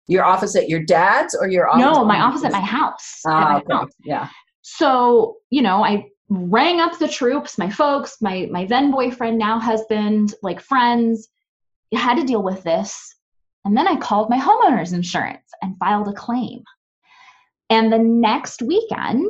Your 0.09 0.25
office 0.25 0.55
at 0.57 0.69
your 0.69 0.83
dad's 0.85 1.35
or 1.35 1.49
your 1.49 1.69
office? 1.69 1.81
No, 1.81 2.05
my 2.05 2.21
office 2.21 2.45
at 2.45 2.53
my 2.53 2.61
house. 2.61 3.21
at 3.27 3.33
Ah, 3.33 3.41
my 3.41 3.57
okay. 3.57 3.73
house. 3.73 3.93
Yeah. 4.05 4.29
So, 4.63 5.37
you 5.51 5.63
know, 5.63 5.85
I 5.85 6.07
rang 6.29 6.81
up 6.81 6.99
the 6.99 7.09
troops, 7.09 7.59
my 7.59 7.71
folks, 7.71 8.17
my 8.21 8.49
my 8.51 8.67
then 8.67 8.91
boyfriend, 8.91 9.39
now 9.39 9.59
husband, 9.59 10.35
like 10.43 10.61
friends, 10.61 11.29
had 11.95 12.17
to 12.17 12.25
deal 12.25 12.43
with 12.43 12.63
this. 12.63 13.15
And 13.65 13.77
then 13.77 13.89
I 13.89 13.97
called 13.97 14.31
my 14.31 14.39
homeowner's 14.39 14.93
insurance 14.93 15.49
and 15.63 15.77
filed 15.79 16.09
a 16.09 16.13
claim. 16.13 16.63
And 17.71 17.93
the 17.93 17.99
next 17.99 18.63
weekend, 18.63 19.29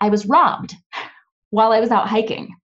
I 0.00 0.10
was 0.10 0.26
robbed 0.26 0.74
while 1.50 1.72
I 1.72 1.80
was 1.80 1.90
out 1.90 2.08
hiking. 2.08 2.54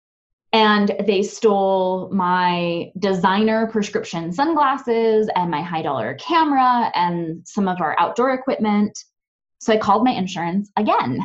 And 0.55 0.95
they 1.05 1.25
stole 1.25 2.09
my 2.13 2.93
designer 3.01 3.67
prescription 3.67 4.33
sunglasses 4.33 5.29
and 5.35 5.51
my 5.51 5.61
high 5.61 5.83
dollar 5.83 6.15
camera 6.15 6.93
and 6.95 7.47
some 7.47 7.67
of 7.67 7.81
our 7.81 7.99
outdoor 7.99 8.33
equipment. 8.35 8.97
So 9.59 9.73
I 9.73 9.79
called 9.79 10.05
my 10.05 10.13
insurance 10.13 10.71
again. 10.77 11.19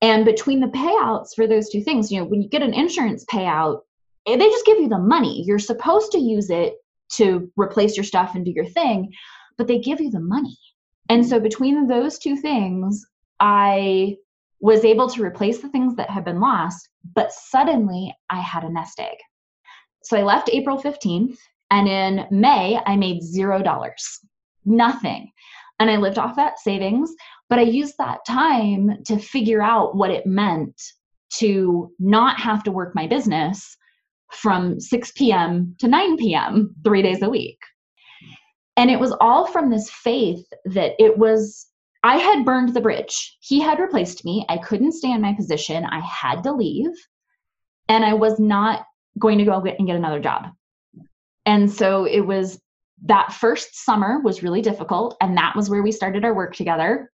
And 0.00 0.24
between 0.24 0.60
the 0.60 0.68
payouts 0.68 1.34
for 1.36 1.46
those 1.46 1.68
two 1.68 1.82
things, 1.82 2.10
you 2.10 2.20
know, 2.20 2.24
when 2.24 2.40
you 2.40 2.48
get 2.48 2.62
an 2.62 2.72
insurance 2.72 3.26
payout, 3.26 3.82
eh, 4.26 4.38
they 4.38 4.48
just 4.48 4.64
give 4.64 4.78
you 4.78 4.88
the 4.88 4.98
money. 4.98 5.44
You're 5.46 5.58
supposed 5.58 6.10
to 6.12 6.18
use 6.18 6.48
it 6.48 6.76
to 7.16 7.52
replace 7.54 7.98
your 7.98 8.04
stuff 8.04 8.34
and 8.34 8.46
do 8.46 8.50
your 8.50 8.64
thing, 8.64 9.12
but 9.58 9.66
they 9.66 9.78
give 9.78 10.00
you 10.00 10.10
the 10.10 10.20
money. 10.20 10.56
And 11.10 11.26
so 11.26 11.38
between 11.38 11.86
those 11.86 12.18
two 12.18 12.36
things, 12.36 13.04
I 13.40 14.16
was 14.62 14.84
able 14.84 15.08
to 15.10 15.22
replace 15.22 15.58
the 15.58 15.68
things 15.68 15.96
that 15.96 16.08
had 16.08 16.24
been 16.24 16.40
lost, 16.40 16.88
but 17.14 17.32
suddenly 17.32 18.14
I 18.30 18.40
had 18.40 18.62
a 18.62 18.72
nest 18.72 18.98
egg. 19.00 19.16
So 20.04 20.16
I 20.16 20.22
left 20.22 20.48
April 20.50 20.80
15th, 20.80 21.36
and 21.70 21.88
in 21.88 22.26
May, 22.30 22.80
I 22.86 22.96
made 22.96 23.22
zero 23.22 23.60
dollars, 23.60 24.20
nothing. 24.64 25.30
And 25.80 25.90
I 25.90 25.96
lived 25.96 26.16
off 26.16 26.36
that 26.36 26.60
savings, 26.60 27.12
but 27.50 27.58
I 27.58 27.62
used 27.62 27.96
that 27.98 28.20
time 28.26 29.02
to 29.06 29.18
figure 29.18 29.60
out 29.60 29.96
what 29.96 30.10
it 30.10 30.26
meant 30.26 30.80
to 31.38 31.90
not 31.98 32.38
have 32.38 32.62
to 32.62 32.72
work 32.72 32.94
my 32.94 33.08
business 33.08 33.76
from 34.30 34.78
6 34.78 35.12
p.m. 35.12 35.74
to 35.80 35.88
9 35.88 36.16
p.m. 36.18 36.74
three 36.84 37.02
days 37.02 37.22
a 37.22 37.28
week. 37.28 37.58
And 38.76 38.90
it 38.90 39.00
was 39.00 39.12
all 39.20 39.46
from 39.46 39.70
this 39.70 39.90
faith 39.90 40.46
that 40.66 40.92
it 40.98 41.18
was, 41.18 41.66
I 42.02 42.16
had 42.16 42.44
burned 42.44 42.74
the 42.74 42.80
bridge. 42.80 43.36
He 43.40 43.60
had 43.60 43.78
replaced 43.78 44.24
me. 44.24 44.44
I 44.48 44.58
couldn't 44.58 44.92
stay 44.92 45.12
in 45.12 45.20
my 45.20 45.34
position. 45.34 45.84
I 45.84 46.00
had 46.00 46.42
to 46.42 46.52
leave. 46.52 46.90
And 47.88 48.04
I 48.04 48.14
was 48.14 48.40
not 48.40 48.86
going 49.18 49.38
to 49.38 49.44
go 49.44 49.60
get 49.60 49.78
and 49.78 49.86
get 49.86 49.96
another 49.96 50.20
job. 50.20 50.46
And 51.46 51.70
so 51.70 52.04
it 52.04 52.20
was 52.20 52.60
that 53.04 53.32
first 53.32 53.84
summer 53.84 54.20
was 54.20 54.42
really 54.42 54.62
difficult. 54.62 55.16
And 55.20 55.36
that 55.36 55.54
was 55.56 55.68
where 55.68 55.82
we 55.82 55.92
started 55.92 56.24
our 56.24 56.34
work 56.34 56.54
together. 56.54 57.10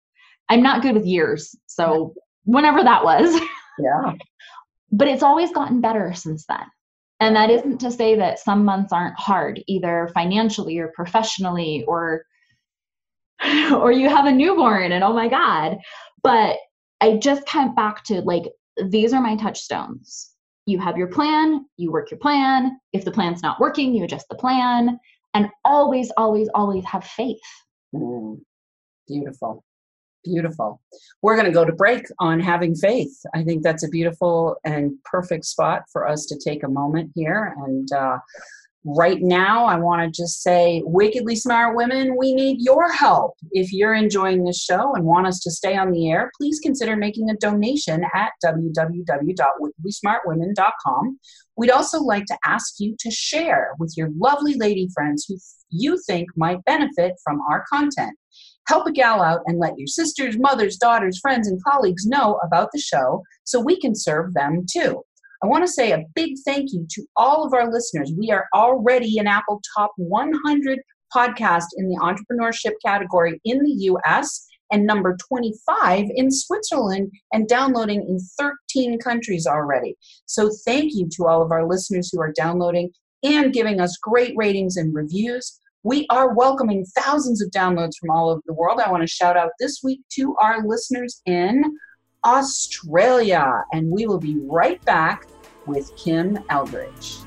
I'm 0.49 0.63
not 0.63 0.83
good 0.83 0.95
with 0.95 1.07
years. 1.07 1.55
So 1.67 2.15
whenever 2.45 2.83
that 2.83 3.05
was, 3.05 3.35
Yeah. 3.79 4.15
but 4.91 5.09
it's 5.09 5.23
always 5.23 5.53
gotten 5.53 5.81
better 5.81 6.13
since 6.15 6.45
then. 6.47 6.65
And 7.21 7.35
that 7.37 7.51
isn't 7.51 7.79
to 7.79 7.91
say 7.91 8.17
that 8.17 8.39
some 8.39 8.65
months 8.65 8.93
aren't 8.93 9.19
hard, 9.19 9.63
either 9.67 10.11
financially 10.15 10.79
or 10.79 10.89
professionally, 10.95 11.85
or 11.89 12.23
or 13.73 13.93
you 13.93 14.09
have 14.09 14.27
a 14.27 14.33
newborn 14.33 14.93
and 14.93 15.05
oh 15.05 15.13
my 15.13 15.29
god. 15.29 15.79
But 16.23 16.57
I 17.01 17.17
just 17.17 17.47
came 17.47 17.75
back 17.75 18.05
to 18.05 18.21
like 18.23 18.45
these 18.87 19.13
are 19.13 19.21
my 19.21 19.37
touchstones. 19.37 20.33
You 20.67 20.79
have 20.81 20.99
your 20.99 21.09
plan, 21.09 21.65
you 21.77 21.91
work 21.91 22.11
your 22.11 22.19
plan. 22.19 22.79
If 22.93 23.05
the 23.05 23.11
plan's 23.11 23.43
not 23.43 23.59
working, 23.59 23.95
you 23.95 24.05
adjust 24.05 24.29
the 24.29 24.37
plan, 24.37 24.99
and 25.35 25.49
always, 25.65 26.11
always, 26.17 26.49
always 26.55 26.85
have 26.85 27.05
faith. 27.05 27.39
Mm. 27.95 28.41
Beautiful. 29.07 29.65
Beautiful. 30.25 30.81
We're 31.23 31.37
going 31.37 31.47
to 31.47 31.53
go 31.53 31.65
to 31.65 31.73
break 31.73 32.05
on 32.19 32.41
having 32.41 32.75
faith. 32.75 33.17
I 33.35 33.45
think 33.45 33.63
that's 33.63 33.85
a 33.85 33.89
beautiful 33.89 34.57
and 34.65 34.93
perfect 35.05 35.47
spot 35.47 35.85
for 35.91 36.07
us 36.07 36.27
to 36.27 36.39
take 36.39 36.65
a 36.65 36.69
moment 36.69 37.13
here. 37.15 37.55
And 37.65 37.91
uh, 37.93 38.19
right 38.97 39.21
now, 39.21 39.67
I 39.67 39.79
want 39.79 40.01
to 40.03 40.11
just 40.11 40.43
say, 40.43 40.83
wickedly 40.85 41.37
smart 41.37 41.77
women, 41.77 42.17
we 42.17 42.35
need 42.35 42.61
your 42.61 42.91
help. 42.91 43.35
If 43.53 43.73
you're 43.73 43.95
enjoying 43.95 44.43
this 44.45 44.61
show 44.63 44.95
and 44.95 45.05
want 45.05 45.27
us 45.27 45.41
to 45.41 45.51
stay 45.51 45.77
on 45.77 45.93
the 45.93 46.11
air, 46.11 46.31
please 46.39 46.59
consider 46.61 46.97
making 46.97 47.29
a 47.29 47.37
donation 47.37 48.07
at 48.15 48.33
www.wickedlysmartwomen.com. 48.43 51.21
We'd 51.57 51.71
also 51.71 52.01
like 52.01 52.25
to 52.27 52.39
ask 52.47 52.75
you 52.79 52.97
to 53.01 53.11
share 53.11 53.75
with 53.79 53.93
your 53.97 54.11
lovely 54.17 54.55
lady 54.55 54.89
friends 54.95 55.27
who 55.29 55.37
you 55.71 56.01
think 56.07 56.29
might 56.37 56.65
benefit 56.65 57.15
from 57.23 57.41
our 57.51 57.65
content. 57.71 58.17
Help 58.69 58.87
a 58.87 58.93
gal 58.93 59.23
out 59.23 59.41
and 59.47 59.59
let 59.59 59.79
your 59.79 59.87
sisters, 59.87 60.37
mothers, 60.39 60.77
daughters, 60.77 61.19
friends, 61.19 61.49
and 61.49 61.63
colleagues 61.65 62.07
know 62.07 62.39
about 62.45 62.69
the 62.73 62.79
show 62.79 63.23
so 63.45 63.61
we 63.61 63.81
can 63.81 63.95
serve 63.95 64.35
them 64.35 64.67
too. 64.71 65.03
I 65.43 65.47
want 65.47 65.65
to 65.65 65.73
say 65.73 65.93
a 65.93 66.05
big 66.17 66.35
thank 66.45 66.73
you 66.73 66.85
to 66.91 67.07
all 67.17 67.47
of 67.47 67.55
our 67.55 67.71
listeners. 67.71 68.13
We 68.17 68.33
are 68.33 68.47
already 68.55 69.19
an 69.19 69.29
Apple 69.29 69.61
Top 69.77 69.93
100 69.97 70.81
podcast 71.15 71.67
in 71.77 71.89
the 71.89 71.97
entrepreneurship 71.97 72.73
category 72.85 73.41
in 73.45 73.63
the 73.63 73.71
US 73.93 74.45
and 74.73 74.85
number 74.85 75.17
25 75.29 76.07
in 76.15 76.31
Switzerland 76.31 77.13
and 77.33 77.49
downloading 77.49 78.05
in 78.09 78.19
13 78.39 78.99
countries 78.99 79.47
already. 79.47 79.97
So 80.27 80.51
thank 80.67 80.93
you 80.95 81.09
to 81.13 81.27
all 81.27 81.41
of 81.41 81.53
our 81.53 81.67
listeners 81.67 82.11
who 82.13 82.21
are 82.21 82.33
downloading 82.33 82.91
and 83.23 83.53
giving 83.53 83.81
us 83.81 83.97
great 83.97 84.35
ratings 84.37 84.77
and 84.77 84.93
reviews. 84.95 85.61
We 85.85 86.07
are 86.11 86.35
welcoming 86.35 86.85
thousands 86.99 87.41
of 87.41 87.51
downloads 87.53 87.97
from 87.99 88.11
all 88.11 88.31
over 88.31 88.43
the 88.45 88.55
world. 88.55 88.81
I 88.81 88.91
want 88.91 89.03
to 89.05 89.07
shout 89.07 89.37
out 89.37 89.53
this 89.61 89.81
week 89.85 90.01
to 90.15 90.35
our 90.41 90.67
listeners 90.67 91.23
in 91.27 91.63
Australia. 92.25 93.65
And 93.73 93.91
we 93.91 94.07
will 94.07 94.19
be 94.19 94.39
right 94.41 94.85
back 94.85 95.27
with 95.67 95.95
Kim 95.97 96.39
Eldridge. 96.51 97.19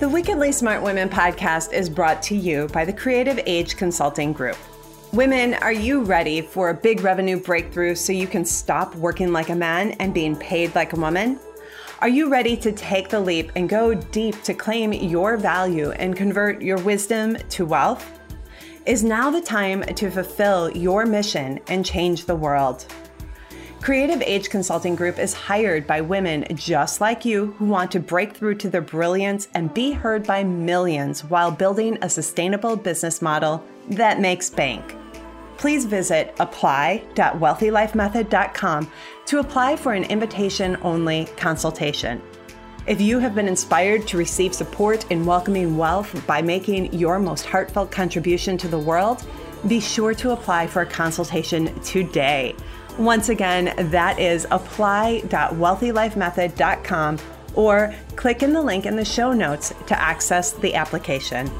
The 0.00 0.08
Wickedly 0.08 0.50
Smart 0.50 0.82
Women 0.82 1.10
podcast 1.10 1.74
is 1.74 1.90
brought 1.90 2.22
to 2.22 2.34
you 2.34 2.68
by 2.68 2.86
the 2.86 2.92
Creative 2.92 3.36
Sage 3.36 3.76
Consulting 3.76 4.32
Group. 4.32 4.56
Women, 5.12 5.54
are 5.54 5.72
you 5.72 6.04
ready 6.04 6.40
for 6.40 6.70
a 6.70 6.74
big 6.74 7.00
revenue 7.02 7.38
breakthrough 7.38 7.94
so 7.94 8.12
you 8.12 8.26
can 8.26 8.44
stop 8.44 8.94
working 8.94 9.32
like 9.32 9.50
a 9.50 9.54
man 9.54 9.90
and 10.00 10.14
being 10.14 10.36
paid 10.36 10.74
like 10.74 10.94
a 10.94 10.96
woman? 10.96 11.38
Are 12.02 12.08
you 12.08 12.30
ready 12.30 12.56
to 12.56 12.72
take 12.72 13.10
the 13.10 13.20
leap 13.20 13.52
and 13.56 13.68
go 13.68 13.92
deep 13.92 14.42
to 14.44 14.54
claim 14.54 14.94
your 14.94 15.36
value 15.36 15.90
and 15.90 16.16
convert 16.16 16.62
your 16.62 16.78
wisdom 16.78 17.36
to 17.50 17.66
wealth? 17.66 18.18
Is 18.86 19.04
now 19.04 19.30
the 19.30 19.42
time 19.42 19.82
to 19.82 20.10
fulfill 20.10 20.70
your 20.70 21.04
mission 21.04 21.60
and 21.68 21.84
change 21.84 22.24
the 22.24 22.34
world? 22.34 22.86
Creative 23.82 24.18
Sage 24.20 24.48
Consulting 24.48 24.96
Group 24.96 25.18
is 25.18 25.34
hired 25.34 25.86
by 25.86 26.00
women 26.00 26.46
just 26.54 27.02
like 27.02 27.26
you 27.26 27.52
who 27.58 27.66
want 27.66 27.90
to 27.90 28.00
break 28.00 28.34
through 28.34 28.54
to 28.54 28.70
their 28.70 28.80
brilliance 28.80 29.48
and 29.54 29.74
be 29.74 29.92
heard 29.92 30.26
by 30.26 30.42
millions 30.42 31.22
while 31.22 31.50
building 31.50 31.98
a 32.00 32.08
sustainable 32.08 32.76
business 32.76 33.20
model 33.20 33.62
that 33.90 34.20
makes 34.20 34.48
bank 34.48 34.96
please 35.60 35.84
visit 35.84 36.34
apply.wealthylifemethod.com 36.40 38.90
to 39.26 39.38
apply 39.40 39.76
for 39.76 39.92
an 39.92 40.04
invitation 40.04 40.78
only 40.80 41.26
consultation. 41.36 42.22
If 42.86 42.98
you 42.98 43.18
have 43.18 43.34
been 43.34 43.46
inspired 43.46 44.08
to 44.08 44.16
receive 44.16 44.54
support 44.54 45.04
in 45.10 45.26
welcoming 45.26 45.76
wealth 45.76 46.26
by 46.26 46.40
making 46.40 46.94
your 46.94 47.18
most 47.18 47.44
heartfelt 47.44 47.90
contribution 47.90 48.56
to 48.56 48.68
the 48.68 48.78
world, 48.78 49.22
be 49.68 49.80
sure 49.80 50.14
to 50.14 50.30
apply 50.30 50.66
for 50.66 50.80
a 50.80 50.86
consultation 50.86 51.78
today. 51.82 52.56
Once 52.98 53.28
again, 53.28 53.74
that 53.90 54.18
is 54.18 54.46
apply.wealthylifemethod.com 54.50 57.18
or 57.52 57.94
click 58.16 58.42
in 58.42 58.54
the 58.54 58.62
link 58.62 58.86
in 58.86 58.96
the 58.96 59.04
show 59.04 59.34
notes 59.34 59.74
to 59.86 60.00
access 60.00 60.52
the 60.52 60.74
application. 60.74 61.50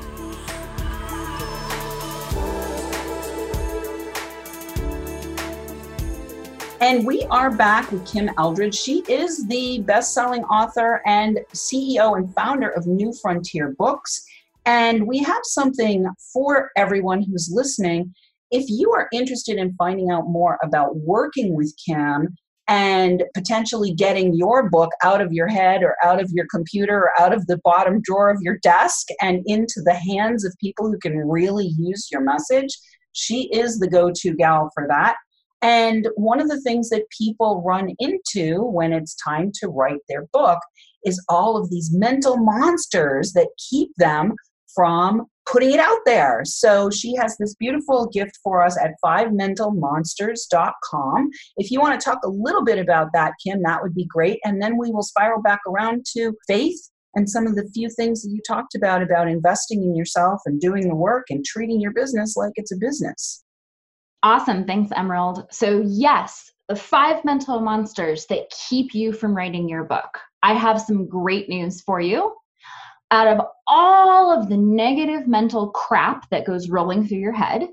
And 6.81 7.07
we 7.07 7.25
are 7.25 7.51
back 7.55 7.93
with 7.93 8.11
Kim 8.11 8.31
Eldridge. 8.39 8.75
She 8.75 9.01
is 9.07 9.47
the 9.49 9.81
best 9.83 10.15
selling 10.15 10.45
author 10.45 11.03
and 11.05 11.39
CEO 11.53 12.17
and 12.17 12.35
founder 12.35 12.71
of 12.71 12.87
New 12.87 13.13
Frontier 13.21 13.75
Books. 13.77 14.25
And 14.65 15.07
we 15.07 15.19
have 15.19 15.43
something 15.43 16.07
for 16.33 16.71
everyone 16.79 17.23
who's 17.23 17.51
listening. 17.53 18.15
If 18.51 18.65
you 18.71 18.93
are 18.93 19.11
interested 19.13 19.59
in 19.59 19.75
finding 19.75 20.11
out 20.11 20.29
more 20.29 20.59
about 20.63 20.97
working 20.97 21.55
with 21.55 21.77
Kim 21.87 22.35
and 22.67 23.25
potentially 23.35 23.93
getting 23.93 24.33
your 24.33 24.71
book 24.71 24.91
out 25.05 25.21
of 25.21 25.35
your 25.35 25.49
head 25.49 25.83
or 25.83 25.97
out 26.03 26.19
of 26.19 26.31
your 26.33 26.47
computer 26.51 26.97
or 26.97 27.21
out 27.21 27.35
of 27.35 27.47
the 27.47 27.61
bottom 27.63 28.01
drawer 28.03 28.31
of 28.31 28.41
your 28.41 28.57
desk 28.63 29.09
and 29.21 29.43
into 29.45 29.83
the 29.85 29.95
hands 29.95 30.47
of 30.47 30.55
people 30.59 30.91
who 30.91 30.99
can 30.99 31.19
really 31.29 31.73
use 31.77 32.09
your 32.11 32.23
message, 32.23 32.75
she 33.13 33.51
is 33.53 33.79
the 33.79 33.89
go 33.89 34.11
to 34.15 34.35
gal 34.35 34.71
for 34.75 34.87
that. 34.89 35.17
And 35.63 36.09
one 36.17 36.41
of 36.41 36.49
the 36.49 36.61
things 36.61 36.91
that 36.91 37.05
people 37.17 37.63
run 37.65 37.95
into 37.99 38.63
when 38.63 38.93
it's 38.93 39.17
time 39.17 39.53
to 39.61 39.69
write 39.69 40.01
their 40.09 40.27
book 40.33 40.59
is 41.05 41.25
all 41.29 41.57
of 41.57 41.71
these 41.71 41.91
mental 41.93 42.37
monsters 42.37 43.33
that 43.33 43.49
keep 43.71 43.91
them 43.97 44.35
from 44.75 45.27
putting 45.51 45.73
it 45.73 45.81
out 45.81 45.99
there. 46.07 46.43
So 46.45 46.89
she 46.91 47.15
has 47.17 47.37
this 47.39 47.57
beautiful 47.57 48.07
gift 48.07 48.39
for 48.43 48.63
us 48.63 48.79
at 48.81 48.93
fivementalmonsters.com. 49.05 51.31
If 51.57 51.71
you 51.71 51.81
want 51.81 52.01
to 52.01 52.05
talk 52.05 52.21
a 52.25 52.29
little 52.29 52.65
bit 52.65 52.79
about 52.79 53.09
that, 53.15 53.33
Kim, 53.45 53.63
that 53.65 53.83
would 53.83 53.95
be 53.95 54.07
great. 54.07 54.39
And 54.45 54.63
then 54.63 54.79
we 54.79 54.93
will 54.93 55.03
spiral 55.03 55.43
back 55.43 55.59
around 55.67 56.07
to 56.17 56.37
faith 56.47 56.79
and 57.15 57.29
some 57.29 57.49
of 57.49 57.57
the 57.57 57.69
few 57.75 57.91
things 57.91 58.23
that 58.23 58.31
you 58.31 58.41
talked 58.47 58.77
about 58.77 59.03
about 59.03 59.29
investing 59.29 59.83
in 59.83 59.97
yourself 59.97 60.41
and 60.47 60.61
doing 60.61 60.89
the 60.89 60.95
work 60.95 61.27
and 61.31 61.45
treating 61.45 61.81
your 61.81 61.93
business 61.93 62.37
like 62.37 62.53
it's 62.55 62.71
a 62.73 62.77
business. 62.77 63.43
Awesome. 64.23 64.65
Thanks, 64.65 64.93
Emerald. 64.95 65.47
So, 65.51 65.83
yes, 65.87 66.51
the 66.69 66.77
five 66.77 67.25
mental 67.25 67.61
monsters 67.61 68.27
that 68.27 68.51
keep 68.51 68.95
you 68.95 69.13
from 69.13 69.35
writing 69.35 69.69
your 69.69 69.85
book. 69.85 70.19
I 70.43 70.55
have 70.55 70.81
some 70.81 71.09
great 71.09 71.49
news 71.49 71.81
for 71.81 72.01
you. 72.01 72.35
Out 73.11 73.27
of 73.27 73.45
all 73.67 74.31
of 74.31 74.49
the 74.49 74.57
negative 74.57 75.27
mental 75.27 75.71
crap 75.71 76.29
that 76.31 76.47
goes 76.47 76.71
rolling 76.71 77.07
through 77.07 77.19
your 77.19 77.33
head 77.33 77.67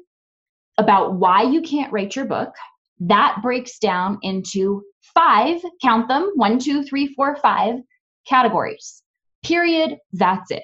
about 0.77 1.15
why 1.15 1.43
you 1.43 1.62
can't 1.62 1.91
write 1.91 2.15
your 2.15 2.25
book, 2.25 2.53
that 3.01 3.39
breaks 3.43 3.77
down 3.77 4.17
into 4.23 4.81
five, 5.13 5.62
count 5.81 6.07
them 6.07 6.31
one, 6.36 6.57
two, 6.57 6.83
three, 6.83 7.13
four, 7.13 7.36
five 7.36 7.75
categories. 8.27 9.03
Period. 9.43 9.97
That's 10.13 10.49
it. 10.49 10.63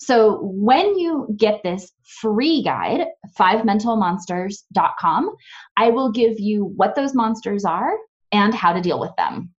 So 0.00 0.40
when 0.42 0.98
you 0.98 1.28
get 1.36 1.62
this 1.62 1.92
free 2.20 2.62
guide, 2.62 3.06
fivementalmonsters.com, 3.38 5.36
I 5.76 5.90
will 5.90 6.10
give 6.10 6.40
you 6.40 6.64
what 6.76 6.94
those 6.96 7.14
monsters 7.14 7.64
are 7.66 7.92
and 8.32 8.54
how 8.54 8.72
to 8.72 8.80
deal 8.80 8.98
with 8.98 9.14
them. 9.16 9.50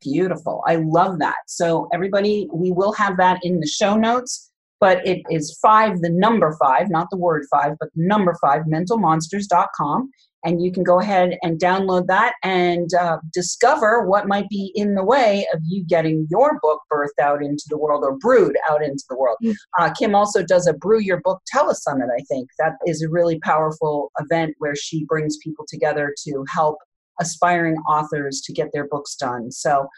Beautiful. 0.00 0.62
I 0.66 0.76
love 0.76 1.18
that. 1.18 1.36
So, 1.48 1.88
everybody, 1.92 2.48
we 2.52 2.70
will 2.70 2.92
have 2.92 3.16
that 3.16 3.40
in 3.42 3.58
the 3.58 3.66
show 3.66 3.96
notes, 3.96 4.52
but 4.78 5.04
it 5.06 5.22
is 5.30 5.58
five, 5.60 6.00
the 6.00 6.10
number 6.10 6.56
five, 6.60 6.90
not 6.90 7.08
the 7.10 7.16
word 7.16 7.44
five, 7.50 7.72
but 7.80 7.88
the 7.94 8.06
number 8.06 8.36
five, 8.40 8.62
mentalmonsters.com 8.66 10.10
and 10.44 10.62
you 10.62 10.70
can 10.70 10.84
go 10.84 11.00
ahead 11.00 11.36
and 11.42 11.58
download 11.58 12.06
that 12.06 12.34
and 12.44 12.92
uh, 12.94 13.18
discover 13.32 14.06
what 14.06 14.28
might 14.28 14.48
be 14.48 14.70
in 14.74 14.94
the 14.94 15.04
way 15.04 15.46
of 15.52 15.60
you 15.64 15.84
getting 15.84 16.26
your 16.30 16.58
book 16.60 16.80
birthed 16.92 17.20
out 17.20 17.42
into 17.42 17.64
the 17.68 17.78
world 17.78 18.04
or 18.04 18.16
brewed 18.18 18.56
out 18.70 18.82
into 18.82 19.02
the 19.08 19.16
world. 19.16 19.38
Mm. 19.42 19.54
Uh, 19.78 19.92
Kim 19.98 20.14
also 20.14 20.44
does 20.44 20.66
a 20.66 20.74
Brew 20.74 21.00
Your 21.00 21.20
Book 21.22 21.40
Telesummit, 21.54 22.08
I 22.16 22.22
think. 22.28 22.48
That 22.58 22.74
is 22.86 23.02
a 23.02 23.08
really 23.08 23.40
powerful 23.40 24.12
event 24.20 24.54
where 24.58 24.76
she 24.76 25.04
brings 25.06 25.36
people 25.42 25.64
together 25.68 26.14
to 26.24 26.44
help 26.48 26.78
aspiring 27.20 27.76
authors 27.88 28.40
to 28.42 28.52
get 28.52 28.68
their 28.72 28.86
books 28.88 29.16
done. 29.16 29.50
So, 29.50 29.88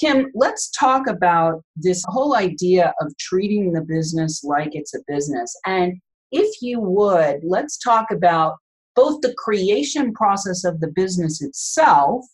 Kim, 0.00 0.30
let's 0.34 0.70
talk 0.70 1.08
about 1.08 1.62
this 1.74 2.04
whole 2.06 2.36
idea 2.36 2.94
of 3.00 3.12
treating 3.18 3.72
the 3.72 3.82
business 3.82 4.44
like 4.44 4.70
it's 4.72 4.94
a 4.94 5.00
business. 5.08 5.54
And 5.66 6.00
if 6.30 6.62
you 6.62 6.80
would, 6.80 7.40
let's 7.42 7.78
talk 7.78 8.10
about 8.12 8.56
both 8.98 9.20
the 9.20 9.34
creation 9.34 10.12
process 10.12 10.64
of 10.64 10.80
the 10.80 10.88
business 10.88 11.40
itself 11.40 12.26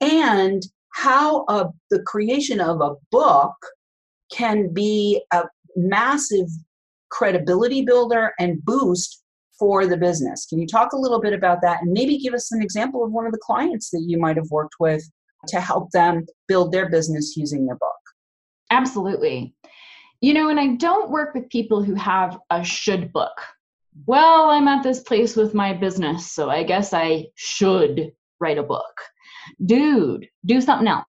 and 0.00 0.62
how 0.94 1.44
a, 1.48 1.66
the 1.90 2.00
creation 2.04 2.62
of 2.62 2.80
a 2.80 2.94
book 3.10 3.54
can 4.32 4.72
be 4.72 5.22
a 5.34 5.42
massive 5.76 6.46
credibility 7.10 7.82
builder 7.82 8.32
and 8.38 8.64
boost 8.64 9.22
for 9.58 9.86
the 9.86 9.98
business. 9.98 10.46
Can 10.46 10.58
you 10.58 10.66
talk 10.66 10.94
a 10.94 10.98
little 10.98 11.20
bit 11.20 11.34
about 11.34 11.60
that 11.60 11.82
and 11.82 11.92
maybe 11.92 12.16
give 12.16 12.32
us 12.32 12.52
an 12.52 12.62
example 12.62 13.04
of 13.04 13.12
one 13.12 13.26
of 13.26 13.32
the 13.32 13.42
clients 13.42 13.90
that 13.90 14.04
you 14.06 14.18
might 14.18 14.36
have 14.36 14.50
worked 14.50 14.76
with 14.80 15.06
to 15.48 15.60
help 15.60 15.90
them 15.90 16.24
build 16.46 16.72
their 16.72 16.88
business 16.88 17.36
using 17.36 17.66
their 17.66 17.76
book? 17.76 17.90
Absolutely. 18.70 19.54
You 20.22 20.32
know, 20.32 20.48
and 20.48 20.58
I 20.58 20.68
don't 20.68 21.10
work 21.10 21.34
with 21.34 21.50
people 21.50 21.82
who 21.82 21.94
have 21.96 22.38
a 22.48 22.64
should 22.64 23.12
book. 23.12 23.38
Well, 24.06 24.50
I'm 24.50 24.68
at 24.68 24.82
this 24.82 25.00
place 25.00 25.36
with 25.36 25.54
my 25.54 25.72
business, 25.72 26.32
so 26.32 26.50
I 26.50 26.62
guess 26.62 26.92
I 26.92 27.26
should 27.34 28.12
write 28.40 28.58
a 28.58 28.62
book. 28.62 29.02
Dude, 29.64 30.28
do 30.44 30.60
something 30.60 30.88
else. 30.88 31.04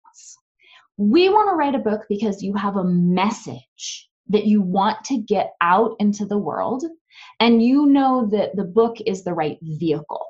We 0.97 1.29
want 1.29 1.49
to 1.49 1.55
write 1.55 1.75
a 1.75 1.79
book 1.79 2.01
because 2.09 2.41
you 2.41 2.53
have 2.55 2.75
a 2.75 2.83
message 2.83 4.09
that 4.29 4.45
you 4.45 4.61
want 4.61 5.03
to 5.05 5.17
get 5.17 5.53
out 5.61 5.95
into 5.99 6.25
the 6.25 6.37
world, 6.37 6.83
and 7.39 7.63
you 7.63 7.85
know 7.85 8.27
that 8.31 8.55
the 8.55 8.65
book 8.65 8.97
is 9.05 9.23
the 9.23 9.33
right 9.33 9.57
vehicle. 9.61 10.25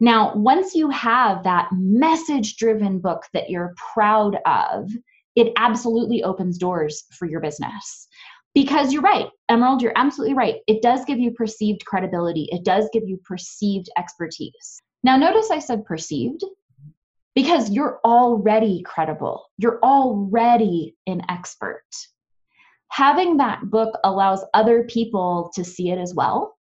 Now, 0.00 0.34
once 0.34 0.74
you 0.74 0.90
have 0.90 1.44
that 1.44 1.68
message 1.72 2.56
driven 2.56 2.98
book 3.00 3.24
that 3.32 3.50
you're 3.50 3.74
proud 3.94 4.38
of, 4.46 4.90
it 5.36 5.52
absolutely 5.56 6.22
opens 6.22 6.58
doors 6.58 7.04
for 7.12 7.26
your 7.26 7.40
business. 7.40 8.08
Because 8.54 8.92
you're 8.92 9.02
right, 9.02 9.28
Emerald, 9.48 9.82
you're 9.82 9.92
absolutely 9.96 10.34
right. 10.34 10.56
It 10.66 10.82
does 10.82 11.04
give 11.04 11.18
you 11.18 11.30
perceived 11.30 11.84
credibility, 11.84 12.48
it 12.50 12.64
does 12.64 12.88
give 12.92 13.02
you 13.06 13.18
perceived 13.24 13.88
expertise. 13.96 14.80
Now, 15.02 15.16
notice 15.16 15.50
I 15.50 15.58
said 15.58 15.84
perceived 15.84 16.42
because 17.34 17.70
you're 17.70 18.00
already 18.04 18.82
credible, 18.82 19.46
you're 19.58 19.80
already 19.82 20.96
an 21.06 21.22
expert. 21.28 21.84
Having 22.90 23.38
that 23.38 23.70
book 23.70 23.98
allows 24.04 24.44
other 24.54 24.84
people 24.84 25.50
to 25.54 25.64
see 25.64 25.90
it 25.90 25.98
as 25.98 26.14
well. 26.14 26.56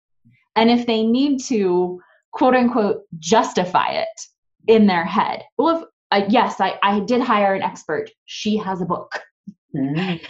And 0.57 0.71
if 0.71 0.87
they 0.87 1.03
need 1.03 1.43
to, 1.45 2.01
quote 2.33 2.55
unquote, 2.55 3.03
justify 3.19 3.93
it 3.93 4.21
in 4.69 4.87
their 4.87 5.05
head, 5.05 5.43
well, 5.59 5.77
if, 5.77 5.85
uh, 6.13 6.27
yes, 6.29 6.61
I, 6.61 6.79
I 6.83 7.01
did 7.01 7.21
hire 7.21 7.55
an 7.55 7.63
expert, 7.63 8.11
she 8.27 8.57
has 8.59 8.81
a 8.81 8.85
book. 8.85 9.21
Mm. 9.75 10.21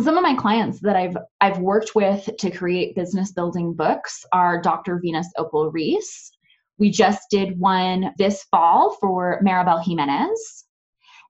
Some 0.00 0.16
of 0.16 0.22
my 0.22 0.34
clients 0.34 0.80
that 0.80 0.96
I've 0.96 1.16
I've 1.40 1.58
worked 1.58 1.94
with 1.94 2.28
to 2.38 2.50
create 2.50 2.96
business 2.96 3.32
building 3.32 3.74
books 3.74 4.24
are 4.32 4.60
Dr. 4.60 4.98
Venus 5.02 5.30
Opal 5.36 5.70
Reese, 5.70 6.32
we 6.78 6.90
just 6.90 7.30
did 7.30 7.60
one 7.60 8.12
this 8.18 8.42
fall 8.50 8.96
for 9.00 9.40
Maribel 9.44 9.80
Jimenez. 9.84 10.64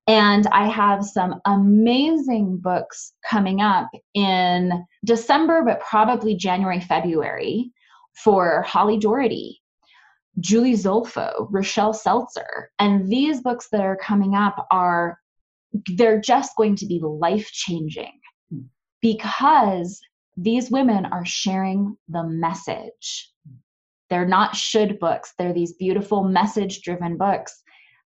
And 0.06 0.46
I 0.46 0.66
have 0.68 1.04
some 1.04 1.40
amazing 1.44 2.56
books 2.56 3.12
coming 3.28 3.60
up 3.60 3.90
in 4.14 4.84
December, 5.04 5.62
but 5.62 5.80
probably 5.80 6.36
January, 6.36 6.80
February 6.80 7.70
for 8.24 8.62
Holly 8.62 8.98
Doherty, 8.98 9.60
Julie 10.40 10.72
Zolfo, 10.72 11.48
Rochelle 11.50 11.92
Seltzer. 11.92 12.70
And 12.78 13.08
these 13.08 13.42
books 13.42 13.68
that 13.72 13.82
are 13.82 13.96
coming 13.96 14.34
up 14.34 14.66
are, 14.70 15.18
they're 15.96 16.20
just 16.20 16.56
going 16.56 16.76
to 16.76 16.86
be 16.86 16.98
life 17.02 17.50
changing 17.52 18.21
because 19.02 20.00
these 20.36 20.70
women 20.70 21.06
are 21.06 21.26
sharing 21.26 21.96
the 22.08 22.24
message. 22.24 23.30
They're 24.08 24.26
not 24.26 24.56
should 24.56 24.98
books, 24.98 25.34
they're 25.38 25.52
these 25.52 25.74
beautiful 25.74 26.24
message 26.24 26.82
driven 26.82 27.18
books 27.18 27.62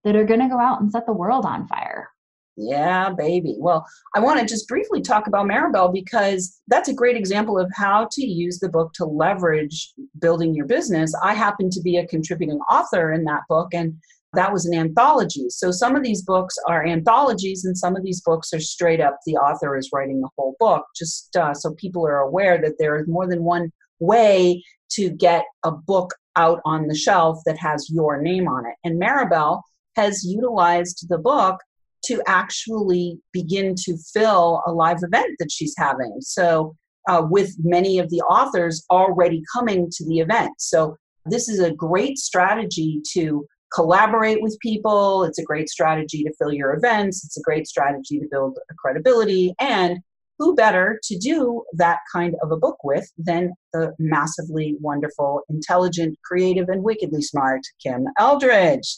that 0.05 0.16
are 0.16 0.24
going 0.24 0.40
to 0.40 0.48
go 0.48 0.59
out 0.59 0.81
and 0.81 0.90
set 0.90 1.07
the 1.07 1.12
world 1.12 1.44
on 1.44 1.66
fire. 1.66 2.09
Yeah, 2.57 3.11
baby. 3.16 3.57
Well, 3.59 3.87
I 4.14 4.20
want 4.20 4.38
to 4.40 4.46
just 4.46 4.68
briefly 4.68 5.00
talk 5.00 5.26
about 5.26 5.46
Maribel 5.46 5.92
because 5.92 6.61
that's 6.68 6.88
a 6.88 6.94
great 6.94 7.16
example 7.16 7.59
of 7.59 7.70
how 7.74 8.09
to 8.12 8.26
use 8.26 8.59
the 8.59 8.68
book 8.68 8.92
to 8.94 9.07
leverage 9.07 9.94
building 10.18 10.55
your 10.55 10.66
business. 10.66 11.14
I 11.22 11.33
happen 11.33 11.70
to 11.70 11.81
be 11.81 11.96
a 11.96 12.07
contributing 12.07 12.59
author 12.70 13.12
in 13.12 13.24
that 13.24 13.42
book, 13.48 13.72
and 13.72 13.94
that 14.35 14.53
was 14.53 14.64
an 14.66 14.75
anthology. 14.75 15.47
So 15.51 15.71
some 15.71 15.95
of 15.95 16.03
these 16.03 16.23
books 16.23 16.57
are 16.68 16.87
anthologies, 16.87 17.64
and 17.64 17.77
some 17.77 17.97
of 17.97 18.03
these 18.03 18.23
books 18.23 18.53
are 18.53 18.61
straight 18.61 19.01
up 19.01 19.18
the 19.27 19.37
author 19.37 19.77
is 19.77 19.90
writing 19.92 20.21
the 20.21 20.31
whole 20.37 20.57
book, 20.59 20.85
just 20.97 21.37
uh, 21.37 21.55
so 21.55 21.75
people 21.75 22.07
are 22.07 22.21
aware 22.21 22.61
that 22.61 22.77
there 22.79 22.99
is 22.99 23.07
more 23.07 23.29
than 23.29 23.45
one 23.45 23.71
way 24.01 24.62
to 24.90 25.11
get 25.11 25.45
a 25.64 25.71
book 25.71 26.14
out 26.37 26.61
on 26.64 26.88
the 26.88 26.95
shelf 26.95 27.38
that 27.47 27.59
has 27.59 27.90
your 27.90 28.21
name 28.21 28.49
on 28.49 28.64
it. 28.66 28.75
And 28.85 29.01
Maribel 29.01 29.61
has 29.97 30.25
utilized 30.25 31.07
the 31.09 31.18
book 31.18 31.61
to 32.07 32.23
actually 32.27 33.18
begin 33.33 33.75
to 33.77 33.97
fill 34.12 34.62
a 34.66 34.73
live 34.73 34.99
event 35.03 35.37
that 35.38 35.53
she's 35.53 35.75
having. 35.77 36.16
So, 36.21 36.75
uh, 37.09 37.23
with 37.29 37.55
many 37.59 37.99
of 37.99 38.11
the 38.11 38.21
authors 38.21 38.85
already 38.90 39.42
coming 39.53 39.88
to 39.90 40.07
the 40.07 40.21
event. 40.21 40.53
So, 40.59 40.97
this 41.27 41.49
is 41.49 41.61
a 41.61 41.73
great 41.73 42.18
strategy 42.18 43.01
to 43.12 43.47
collaborate 43.74 44.42
with 44.42 44.58
people. 44.61 45.24
It's 45.24 45.38
a 45.38 45.44
great 45.44 45.68
strategy 45.68 46.22
to 46.24 46.32
fill 46.38 46.52
your 46.52 46.74
events. 46.74 47.24
It's 47.24 47.37
a 47.37 47.42
great 47.42 47.66
strategy 47.66 48.18
to 48.18 48.28
build 48.30 48.58
credibility. 48.78 49.54
And 49.61 49.98
who 50.38 50.54
better 50.54 50.98
to 51.04 51.18
do 51.18 51.62
that 51.74 52.00
kind 52.12 52.35
of 52.42 52.50
a 52.50 52.56
book 52.56 52.78
with 52.82 53.08
than 53.16 53.52
the 53.72 53.94
massively 53.98 54.76
wonderful, 54.80 55.42
intelligent, 55.48 56.18
creative, 56.24 56.68
and 56.68 56.82
wickedly 56.82 57.22
smart 57.22 57.61
Kim 57.82 58.06
Eldridge, 58.18 58.96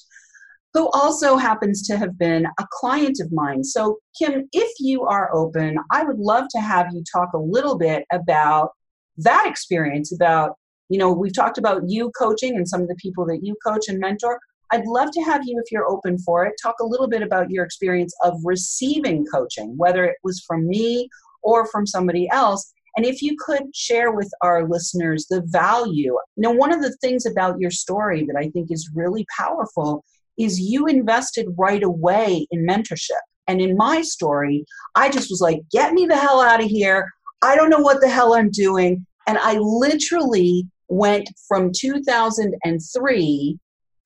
who 0.72 0.88
also 0.90 1.36
happens 1.36 1.86
to 1.86 1.98
have 1.98 2.16
been 2.18 2.46
a 2.58 2.66
client 2.72 3.18
of 3.20 3.30
mine. 3.30 3.62
So, 3.62 3.98
Kim, 4.18 4.48
if 4.52 4.72
you 4.80 5.04
are 5.04 5.34
open, 5.34 5.78
I 5.90 6.04
would 6.04 6.18
love 6.18 6.46
to 6.50 6.60
have 6.60 6.86
you 6.92 7.04
talk 7.12 7.32
a 7.34 7.38
little 7.38 7.76
bit 7.76 8.04
about 8.10 8.70
that 9.18 9.46
experience, 9.46 10.12
about 10.12 10.56
you 10.88 10.98
know, 10.98 11.12
we've 11.12 11.34
talked 11.34 11.58
about 11.58 11.82
you 11.88 12.10
coaching 12.18 12.56
and 12.56 12.68
some 12.68 12.82
of 12.82 12.88
the 12.88 12.96
people 12.96 13.24
that 13.26 13.40
you 13.42 13.56
coach 13.64 13.88
and 13.88 13.98
mentor. 13.98 14.38
I'd 14.70 14.86
love 14.86 15.10
to 15.12 15.22
have 15.22 15.42
you, 15.44 15.60
if 15.64 15.70
you're 15.70 15.88
open 15.88 16.18
for 16.18 16.44
it, 16.46 16.54
talk 16.62 16.76
a 16.80 16.86
little 16.86 17.08
bit 17.08 17.22
about 17.22 17.50
your 17.50 17.64
experience 17.64 18.14
of 18.22 18.40
receiving 18.44 19.24
coaching, 19.26 19.76
whether 19.76 20.04
it 20.04 20.16
was 20.22 20.44
from 20.46 20.66
me 20.66 21.08
or 21.42 21.66
from 21.66 21.86
somebody 21.86 22.28
else. 22.30 22.72
And 22.96 23.04
if 23.04 23.22
you 23.22 23.36
could 23.38 23.74
share 23.74 24.12
with 24.12 24.30
our 24.40 24.68
listeners 24.68 25.26
the 25.28 25.42
value. 25.46 26.16
Now, 26.36 26.52
one 26.52 26.72
of 26.72 26.80
the 26.80 26.96
things 27.00 27.26
about 27.26 27.60
your 27.60 27.70
story 27.70 28.24
that 28.26 28.36
I 28.36 28.50
think 28.50 28.70
is 28.70 28.90
really 28.94 29.26
powerful 29.36 30.04
is 30.38 30.60
you 30.60 30.86
invested 30.86 31.46
right 31.56 31.82
away 31.82 32.46
in 32.50 32.66
mentorship. 32.66 33.20
And 33.46 33.60
in 33.60 33.76
my 33.76 34.02
story, 34.02 34.64
I 34.94 35.10
just 35.10 35.30
was 35.30 35.40
like, 35.40 35.60
get 35.70 35.92
me 35.92 36.06
the 36.06 36.16
hell 36.16 36.40
out 36.40 36.62
of 36.62 36.70
here. 36.70 37.10
I 37.42 37.56
don't 37.56 37.70
know 37.70 37.78
what 37.78 38.00
the 38.00 38.08
hell 38.08 38.34
I'm 38.34 38.50
doing. 38.50 39.04
And 39.26 39.38
I 39.38 39.58
literally 39.58 40.66
went 40.88 41.28
from 41.48 41.72
2003 41.74 43.58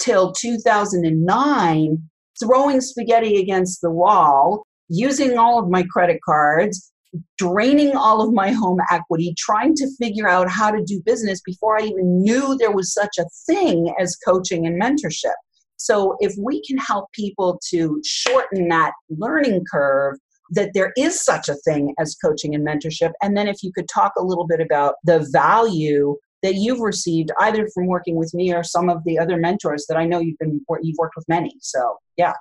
till 0.09 0.33
2009 0.33 2.03
throwing 2.41 2.81
spaghetti 2.81 3.37
against 3.43 3.83
the 3.83 3.91
wall, 3.91 4.65
using 4.89 5.37
all 5.37 5.59
of 5.59 5.69
my 5.69 5.83
credit 5.91 6.19
cards, 6.25 6.93
draining 7.37 7.95
all 7.95 8.23
of 8.23 8.33
my 8.33 8.51
home 8.53 8.79
equity, 8.91 9.35
trying 9.37 9.75
to 9.75 9.87
figure 10.01 10.27
out 10.27 10.49
how 10.49 10.71
to 10.71 10.83
do 10.83 11.03
business 11.05 11.43
before 11.43 11.79
I 11.79 11.83
even 11.83 12.23
knew 12.23 12.57
there 12.57 12.71
was 12.71 12.95
such 12.95 13.19
a 13.19 13.27
thing 13.47 13.93
as 14.01 14.17
coaching 14.17 14.67
and 14.67 14.81
mentorship. 14.81 15.35
So, 15.77 16.17
if 16.21 16.35
we 16.43 16.63
can 16.63 16.79
help 16.79 17.13
people 17.13 17.61
to 17.71 18.01
shorten 18.05 18.69
that 18.69 18.93
learning 19.11 19.65
curve, 19.71 20.17
that 20.53 20.71
there 20.73 20.93
is 20.97 21.23
such 21.23 21.49
a 21.51 21.55
thing 21.67 21.95
as 21.99 22.17
coaching 22.17 22.55
and 22.55 22.67
mentorship, 22.67 23.13
and 23.23 23.37
then 23.37 23.47
if 23.47 23.63
you 23.63 23.73
could 23.73 23.89
talk 23.89 24.13
a 24.17 24.25
little 24.25 24.47
bit 24.47 24.61
about 24.61 24.95
the 25.05 25.29
value 25.33 26.17
that 26.43 26.55
you've 26.55 26.81
received 26.81 27.31
either 27.41 27.69
from 27.75 27.87
working 27.87 28.17
with 28.17 28.33
me 28.35 28.53
or 28.53 28.63
some 28.63 28.89
of 28.89 29.03
the 29.05 29.19
other 29.19 29.37
mentors 29.37 29.87
that 29.89 29.97
I 29.97 30.07
know 30.07 30.21
you've 30.21 30.39
been 30.39 30.61
you've 30.83 30.99
worked 30.99 31.17
with 31.17 31.29
many. 31.29 31.55
So, 31.61 31.99
yeah. 32.17 32.35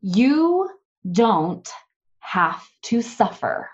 You 0.00 0.70
don't 1.12 1.68
have 2.20 2.66
to 2.82 3.02
suffer 3.02 3.68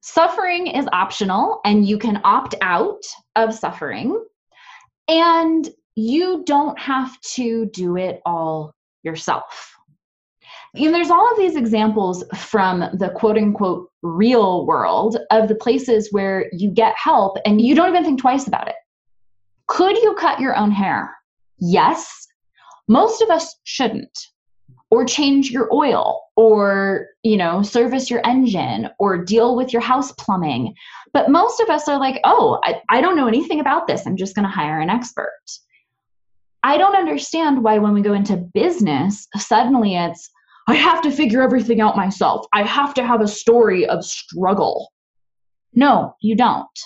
Suffering 0.00 0.66
is 0.66 0.86
optional 0.92 1.60
and 1.64 1.86
you 1.86 1.98
can 1.98 2.20
opt 2.24 2.54
out 2.60 3.02
of 3.36 3.54
suffering. 3.54 4.22
And 5.08 5.68
you 5.96 6.42
don't 6.44 6.78
have 6.78 7.20
to 7.34 7.66
do 7.66 7.96
it 7.96 8.20
all 8.24 8.74
yourself. 9.02 9.73
You 10.74 10.90
know, 10.90 10.92
there's 10.92 11.10
all 11.10 11.30
of 11.30 11.38
these 11.38 11.54
examples 11.54 12.24
from 12.36 12.80
the 12.80 13.10
quote 13.14 13.36
unquote 13.36 13.90
real 14.02 14.66
world 14.66 15.16
of 15.30 15.48
the 15.48 15.54
places 15.54 16.08
where 16.10 16.46
you 16.52 16.70
get 16.70 16.94
help 16.96 17.38
and 17.46 17.60
you 17.60 17.74
don't 17.74 17.88
even 17.88 18.04
think 18.04 18.20
twice 18.20 18.48
about 18.48 18.68
it. 18.68 18.74
Could 19.68 19.96
you 19.98 20.14
cut 20.14 20.40
your 20.40 20.56
own 20.56 20.72
hair? 20.72 21.14
Yes. 21.58 22.26
Most 22.88 23.22
of 23.22 23.30
us 23.30 23.54
shouldn't 23.62 24.18
or 24.90 25.04
change 25.04 25.50
your 25.50 25.72
oil 25.72 26.20
or 26.36 27.08
you 27.22 27.36
know 27.36 27.62
service 27.62 28.10
your 28.10 28.20
engine 28.24 28.88
or 28.98 29.24
deal 29.24 29.56
with 29.56 29.72
your 29.72 29.82
house 29.82 30.12
plumbing 30.12 30.74
but 31.12 31.30
most 31.30 31.60
of 31.60 31.68
us 31.68 31.88
are 31.88 31.98
like 31.98 32.20
oh 32.24 32.60
i, 32.64 32.80
I 32.88 33.00
don't 33.00 33.16
know 33.16 33.26
anything 33.26 33.60
about 33.60 33.86
this 33.86 34.06
i'm 34.06 34.16
just 34.16 34.34
going 34.34 34.44
to 34.44 34.54
hire 34.54 34.80
an 34.80 34.90
expert 34.90 35.32
i 36.62 36.76
don't 36.76 36.96
understand 36.96 37.62
why 37.64 37.78
when 37.78 37.92
we 37.92 38.02
go 38.02 38.12
into 38.12 38.36
business 38.36 39.26
suddenly 39.36 39.96
it's 39.96 40.30
i 40.66 40.74
have 40.74 41.02
to 41.02 41.10
figure 41.10 41.42
everything 41.42 41.80
out 41.80 41.96
myself 41.96 42.46
i 42.52 42.62
have 42.62 42.94
to 42.94 43.04
have 43.04 43.20
a 43.20 43.28
story 43.28 43.86
of 43.86 44.04
struggle 44.04 44.92
no 45.74 46.14
you 46.20 46.36
don't 46.36 46.78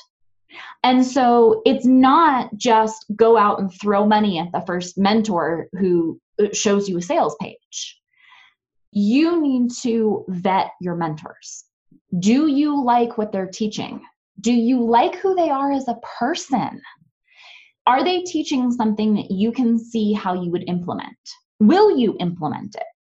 and 0.82 1.04
so 1.04 1.62
it's 1.66 1.84
not 1.84 2.48
just 2.56 3.04
go 3.14 3.36
out 3.36 3.60
and 3.60 3.72
throw 3.80 4.06
money 4.06 4.38
at 4.38 4.50
the 4.52 4.64
first 4.66 4.96
mentor 4.96 5.68
who 5.72 6.18
uh, 6.42 6.46
shows 6.52 6.88
you 6.88 6.96
a 6.98 7.02
sales 7.02 7.36
page 7.40 7.98
you 8.92 9.40
need 9.40 9.70
to 9.82 10.24
vet 10.28 10.72
your 10.80 10.94
mentors. 10.94 11.64
do 12.20 12.46
you 12.46 12.82
like 12.82 13.18
what 13.18 13.32
they're 13.32 13.46
teaching? 13.46 14.00
Do 14.40 14.52
you 14.52 14.82
like 14.82 15.16
who 15.16 15.34
they 15.34 15.50
are 15.50 15.72
as 15.72 15.88
a 15.88 16.00
person? 16.18 16.80
Are 17.86 18.02
they 18.02 18.22
teaching 18.22 18.70
something 18.70 19.14
that 19.14 19.30
you 19.30 19.52
can 19.52 19.78
see 19.78 20.12
how 20.12 20.34
you 20.34 20.50
would 20.50 20.64
implement? 20.68 21.18
Will 21.60 21.96
you 21.96 22.16
implement 22.20 22.76
it? 22.76 22.97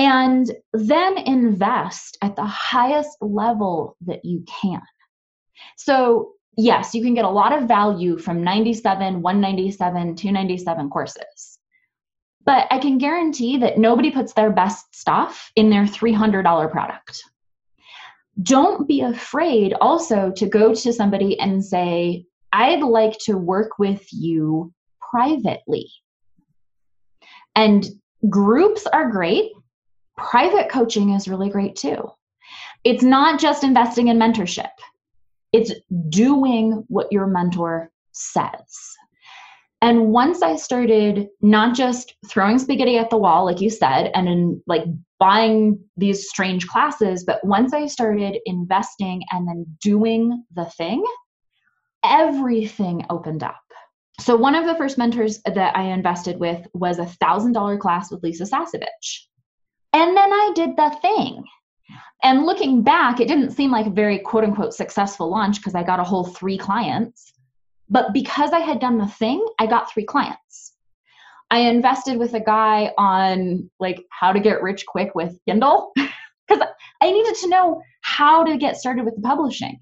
And 0.00 0.50
then 0.72 1.18
invest 1.18 2.16
at 2.22 2.34
the 2.34 2.46
highest 2.46 3.18
level 3.20 3.98
that 4.06 4.24
you 4.24 4.42
can. 4.62 4.80
So, 5.76 6.32
yes, 6.56 6.94
you 6.94 7.02
can 7.02 7.12
get 7.12 7.26
a 7.26 7.28
lot 7.28 7.52
of 7.52 7.68
value 7.68 8.16
from 8.16 8.42
97, 8.42 9.20
197, 9.20 10.16
297 10.16 10.88
courses. 10.88 11.58
But 12.46 12.66
I 12.70 12.78
can 12.78 12.96
guarantee 12.96 13.58
that 13.58 13.76
nobody 13.76 14.10
puts 14.10 14.32
their 14.32 14.50
best 14.50 14.86
stuff 14.94 15.52
in 15.54 15.68
their 15.68 15.84
$300 15.84 16.70
product. 16.70 17.22
Don't 18.42 18.88
be 18.88 19.02
afraid 19.02 19.74
also 19.82 20.32
to 20.34 20.46
go 20.46 20.74
to 20.76 20.94
somebody 20.94 21.38
and 21.38 21.62
say, 21.62 22.24
I'd 22.54 22.82
like 22.82 23.18
to 23.26 23.34
work 23.34 23.78
with 23.78 24.06
you 24.10 24.72
privately. 25.10 25.90
And 27.54 27.86
groups 28.30 28.86
are 28.86 29.10
great. 29.10 29.52
Private 30.20 30.68
coaching 30.68 31.10
is 31.10 31.28
really 31.28 31.48
great 31.48 31.76
too. 31.76 32.10
It's 32.84 33.02
not 33.02 33.40
just 33.40 33.64
investing 33.64 34.08
in 34.08 34.18
mentorship, 34.18 34.70
it's 35.52 35.72
doing 36.08 36.84
what 36.88 37.10
your 37.10 37.26
mentor 37.26 37.90
says. 38.12 38.96
And 39.82 40.08
once 40.12 40.42
I 40.42 40.56
started 40.56 41.28
not 41.40 41.74
just 41.74 42.14
throwing 42.28 42.58
spaghetti 42.58 42.98
at 42.98 43.08
the 43.08 43.16
wall, 43.16 43.46
like 43.46 43.62
you 43.62 43.70
said, 43.70 44.10
and 44.14 44.28
in 44.28 44.62
like 44.66 44.84
buying 45.18 45.82
these 45.96 46.28
strange 46.28 46.66
classes, 46.66 47.24
but 47.24 47.42
once 47.44 47.72
I 47.72 47.86
started 47.86 48.38
investing 48.44 49.22
and 49.30 49.48
then 49.48 49.64
doing 49.82 50.44
the 50.54 50.66
thing, 50.66 51.02
everything 52.04 53.06
opened 53.08 53.42
up. 53.42 53.60
So 54.20 54.36
one 54.36 54.54
of 54.54 54.66
the 54.66 54.74
first 54.74 54.98
mentors 54.98 55.40
that 55.46 55.74
I 55.74 55.84
invested 55.84 56.38
with 56.38 56.66
was 56.74 56.98
a 56.98 57.06
thousand 57.06 57.52
dollar 57.52 57.78
class 57.78 58.10
with 58.10 58.22
Lisa 58.22 58.44
Sasevich. 58.44 59.29
And 59.92 60.16
then 60.16 60.32
I 60.32 60.52
did 60.54 60.76
the 60.76 60.90
thing. 61.02 61.44
And 62.22 62.44
looking 62.44 62.82
back, 62.82 63.18
it 63.18 63.28
didn't 63.28 63.52
seem 63.52 63.70
like 63.70 63.86
a 63.86 63.90
very 63.90 64.18
quote 64.18 64.44
unquote 64.44 64.74
successful 64.74 65.30
launch 65.30 65.56
because 65.56 65.74
I 65.74 65.82
got 65.82 66.00
a 66.00 66.04
whole 66.04 66.24
three 66.24 66.58
clients. 66.58 67.32
But 67.88 68.12
because 68.12 68.52
I 68.52 68.60
had 68.60 68.78
done 68.78 68.98
the 68.98 69.06
thing, 69.06 69.44
I 69.58 69.66
got 69.66 69.90
three 69.90 70.04
clients. 70.04 70.74
I 71.50 71.60
invested 71.60 72.18
with 72.18 72.34
a 72.34 72.40
guy 72.40 72.92
on 72.96 73.68
like 73.80 74.04
how 74.10 74.32
to 74.32 74.38
get 74.38 74.62
rich 74.62 74.86
quick 74.86 75.14
with 75.14 75.40
Kindle 75.46 75.92
because 75.96 76.64
I 77.00 77.10
needed 77.10 77.34
to 77.36 77.48
know 77.48 77.82
how 78.02 78.44
to 78.44 78.56
get 78.56 78.76
started 78.76 79.04
with 79.04 79.16
the 79.16 79.22
publishing. 79.22 79.80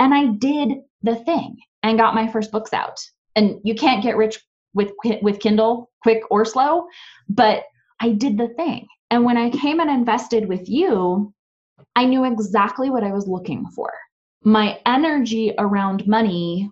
And 0.00 0.12
I 0.12 0.26
did 0.26 0.72
the 1.02 1.16
thing 1.16 1.56
and 1.84 1.98
got 1.98 2.16
my 2.16 2.26
first 2.26 2.50
books 2.50 2.72
out. 2.72 2.98
And 3.36 3.60
you 3.62 3.74
can't 3.74 4.02
get 4.02 4.16
rich 4.16 4.40
with 4.74 4.90
with 5.22 5.38
Kindle 5.38 5.90
quick 6.02 6.22
or 6.30 6.44
slow, 6.44 6.86
but 7.28 7.64
I 8.00 8.10
did 8.10 8.36
the 8.36 8.48
thing. 8.48 8.86
And 9.14 9.24
when 9.24 9.36
I 9.36 9.48
came 9.48 9.78
and 9.78 9.88
invested 9.88 10.48
with 10.48 10.68
you, 10.68 11.32
I 11.94 12.04
knew 12.04 12.24
exactly 12.24 12.90
what 12.90 13.04
I 13.04 13.12
was 13.12 13.28
looking 13.28 13.64
for. 13.66 13.92
My 14.42 14.80
energy 14.86 15.54
around 15.56 16.08
money 16.08 16.68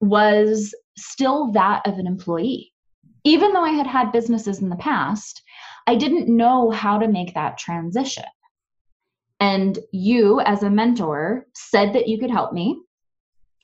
was 0.00 0.72
still 0.96 1.50
that 1.54 1.84
of 1.84 1.98
an 1.98 2.06
employee. 2.06 2.72
Even 3.24 3.52
though 3.52 3.64
I 3.64 3.70
had 3.70 3.88
had 3.88 4.12
businesses 4.12 4.60
in 4.62 4.68
the 4.68 4.76
past, 4.76 5.42
I 5.88 5.96
didn't 5.96 6.28
know 6.28 6.70
how 6.70 6.98
to 6.98 7.08
make 7.08 7.34
that 7.34 7.58
transition. 7.58 8.22
And 9.40 9.76
you, 9.90 10.38
as 10.42 10.62
a 10.62 10.70
mentor, 10.70 11.48
said 11.56 11.94
that 11.94 12.06
you 12.06 12.20
could 12.20 12.30
help 12.30 12.52
me. 12.52 12.80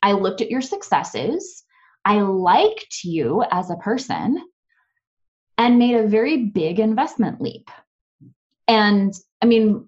I 0.03 0.11
looked 0.11 0.41
at 0.41 0.51
your 0.51 0.61
successes. 0.61 1.63
I 2.05 2.21
liked 2.23 3.05
you 3.05 3.45
as 3.53 3.71
a 3.71 3.77
person 3.77 4.45
and 5.57 5.79
made 5.79 5.95
a 5.95 6.09
very 6.09 6.47
big 6.47 6.81
investment 6.81 7.41
leap. 7.41 7.71
And 8.73 9.13
I 9.43 9.47
mean, 9.47 9.87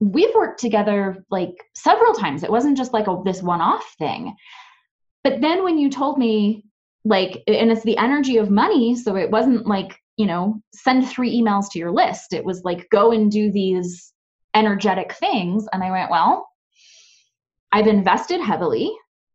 we've 0.00 0.34
worked 0.34 0.58
together 0.58 1.24
like 1.30 1.54
several 1.76 2.14
times. 2.14 2.42
It 2.42 2.50
wasn't 2.50 2.76
just 2.76 2.92
like 2.92 3.06
a, 3.06 3.22
this 3.24 3.40
one 3.42 3.60
off 3.60 3.94
thing. 3.96 4.34
But 5.22 5.40
then 5.40 5.62
when 5.62 5.78
you 5.78 5.88
told 5.88 6.18
me, 6.18 6.64
like, 7.04 7.44
and 7.46 7.70
it's 7.70 7.84
the 7.84 7.96
energy 7.96 8.38
of 8.38 8.50
money, 8.50 8.96
so 8.96 9.14
it 9.14 9.30
wasn't 9.30 9.68
like, 9.68 9.96
you 10.16 10.26
know, 10.26 10.60
send 10.74 11.08
three 11.08 11.40
emails 11.40 11.70
to 11.70 11.78
your 11.78 11.92
list. 11.92 12.32
It 12.32 12.44
was 12.44 12.64
like, 12.64 12.88
go 12.90 13.12
and 13.12 13.30
do 13.30 13.52
these 13.52 14.12
energetic 14.52 15.12
things. 15.12 15.68
And 15.72 15.84
I 15.84 15.92
went, 15.92 16.10
well, 16.10 16.48
I've 17.70 17.86
invested 17.86 18.40
heavily. 18.40 18.92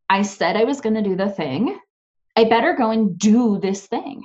I 0.09 0.23
said 0.23 0.57
I 0.57 0.65
was 0.65 0.81
going 0.81 0.95
to 0.95 1.09
do 1.09 1.15
the 1.15 1.29
thing. 1.29 1.79
I 2.35 2.43
better 2.43 2.73
go 2.73 2.91
and 2.91 3.17
do 3.17 3.59
this 3.59 3.87
thing. 3.87 4.23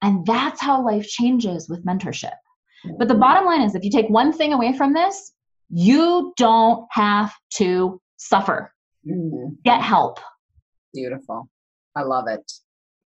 And 0.00 0.24
that's 0.24 0.60
how 0.60 0.82
life 0.82 1.06
changes 1.06 1.68
with 1.68 1.84
mentorship. 1.84 2.36
But 2.98 3.08
the 3.08 3.14
bottom 3.14 3.44
line 3.44 3.62
is 3.62 3.74
if 3.74 3.84
you 3.84 3.90
take 3.90 4.08
one 4.08 4.32
thing 4.32 4.52
away 4.52 4.76
from 4.76 4.92
this, 4.92 5.32
you 5.70 6.32
don't 6.36 6.86
have 6.90 7.32
to 7.54 8.00
suffer. 8.16 8.72
Mm-hmm. 9.08 9.54
Get 9.64 9.80
help. 9.80 10.18
Beautiful. 10.92 11.48
I 11.96 12.02
love 12.02 12.26
it. 12.28 12.50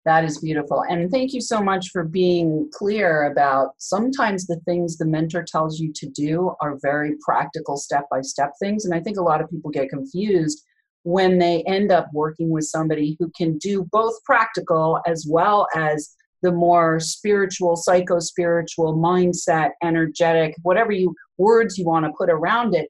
That 0.06 0.24
is 0.24 0.40
beautiful. 0.40 0.84
And 0.90 1.12
thank 1.12 1.34
you 1.34 1.42
so 1.42 1.62
much 1.62 1.90
for 1.92 2.06
being 2.06 2.70
clear 2.74 3.24
about 3.24 3.72
sometimes 3.78 4.48
the 4.48 4.60
things 4.62 4.98
the 4.98 5.06
mentor 5.06 5.44
tells 5.44 5.82
you 5.82 5.92
to 5.96 6.10
do 6.10 6.54
are 6.62 6.78
very 6.82 7.16
practical 7.22 7.76
step 7.76 8.06
by 8.10 8.22
step 8.22 8.54
things. 8.58 8.86
And 8.86 8.94
I 8.94 9.02
think 9.02 9.18
a 9.18 9.22
lot 9.22 9.42
of 9.42 9.50
people 9.50 9.70
get 9.70 9.90
confused 9.90 10.64
when 11.04 11.40
they 11.40 11.62
end 11.64 11.92
up 11.92 12.08
working 12.14 12.50
with 12.50 12.64
somebody 12.66 13.18
who 13.20 13.30
can 13.36 13.58
do 13.58 13.84
both 13.92 14.14
practical 14.24 15.02
as 15.06 15.26
well 15.30 15.68
as 15.76 16.16
the 16.42 16.52
more 16.52 17.00
spiritual, 17.00 17.76
psycho 17.76 18.20
spiritual, 18.20 18.96
mindset, 18.96 19.72
energetic, 19.84 20.54
whatever 20.62 20.92
you 20.92 21.16
words 21.38 21.78
you 21.78 21.86
want 21.86 22.06
to 22.06 22.12
put 22.18 22.30
around 22.30 22.76
it 22.76 22.90